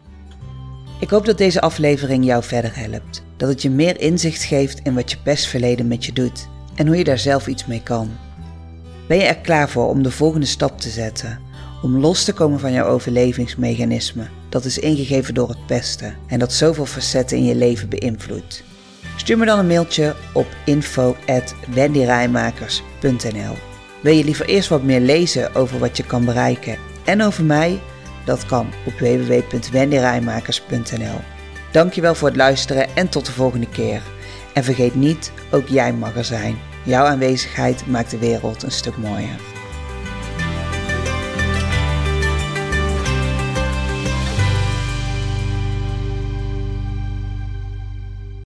Ik 0.99 1.09
hoop 1.09 1.25
dat 1.25 1.37
deze 1.37 1.61
aflevering 1.61 2.25
jou 2.25 2.43
verder 2.43 2.75
helpt. 2.75 3.23
Dat 3.37 3.49
het 3.49 3.61
je 3.61 3.69
meer 3.69 3.99
inzicht 3.99 4.43
geeft 4.43 4.79
in 4.83 4.93
wat 4.93 5.11
je 5.11 5.17
pestverleden 5.23 5.87
met 5.87 6.05
je 6.05 6.13
doet 6.13 6.47
en 6.75 6.87
hoe 6.87 6.97
je 6.97 7.03
daar 7.03 7.17
zelf 7.17 7.47
iets 7.47 7.65
mee 7.65 7.83
kan. 7.83 8.09
Ben 9.07 9.17
je 9.17 9.23
er 9.23 9.37
klaar 9.37 9.69
voor 9.69 9.87
om 9.87 10.03
de 10.03 10.11
volgende 10.11 10.45
stap 10.45 10.79
te 10.79 10.89
zetten? 10.89 11.39
Om 11.81 11.97
los 11.97 12.23
te 12.23 12.33
komen 12.33 12.59
van 12.59 12.71
jouw 12.71 12.87
overlevingsmechanisme 12.87 14.27
dat 14.49 14.65
is 14.65 14.79
ingegeven 14.79 15.33
door 15.33 15.49
het 15.49 15.65
pesten 15.65 16.15
en 16.27 16.39
dat 16.39 16.53
zoveel 16.53 16.86
facetten 16.86 17.38
in 17.38 17.45
je 17.45 17.55
leven 17.55 17.89
beïnvloedt. 17.89 18.63
Stuur 19.15 19.38
me 19.38 19.45
dan 19.45 19.60
een 19.60 19.67
mailtje 19.67 20.15
op 20.33 20.47
info@wendyrijmakers.nl. 20.65 23.55
Wil 24.01 24.13
je 24.13 24.23
liever 24.23 24.45
eerst 24.45 24.69
wat 24.69 24.83
meer 24.83 24.99
lezen 24.99 25.55
over 25.55 25.79
wat 25.79 25.97
je 25.97 26.03
kan 26.03 26.25
bereiken 26.25 26.77
en 27.05 27.21
over 27.21 27.43
mij? 27.43 27.79
Dat 28.25 28.45
kan 28.45 28.67
op 28.86 28.99
www.wendyrijmakers.nl. 28.99 31.19
Dankjewel 31.71 32.15
voor 32.15 32.27
het 32.27 32.38
luisteren 32.38 32.95
en 32.95 33.10
tot 33.10 33.25
de 33.25 33.31
volgende 33.31 33.69
keer. 33.69 34.01
En 34.53 34.63
vergeet 34.63 34.95
niet, 34.95 35.31
ook 35.51 35.67
jij 35.67 35.93
mag 35.93 36.15
er 36.15 36.25
zijn. 36.25 36.57
Jouw 36.83 37.05
aanwezigheid 37.05 37.88
maakt 37.88 38.12
de 38.12 38.17
wereld 38.17 38.63
een 38.63 38.71
stuk 38.71 38.97
mooier. 38.97 39.56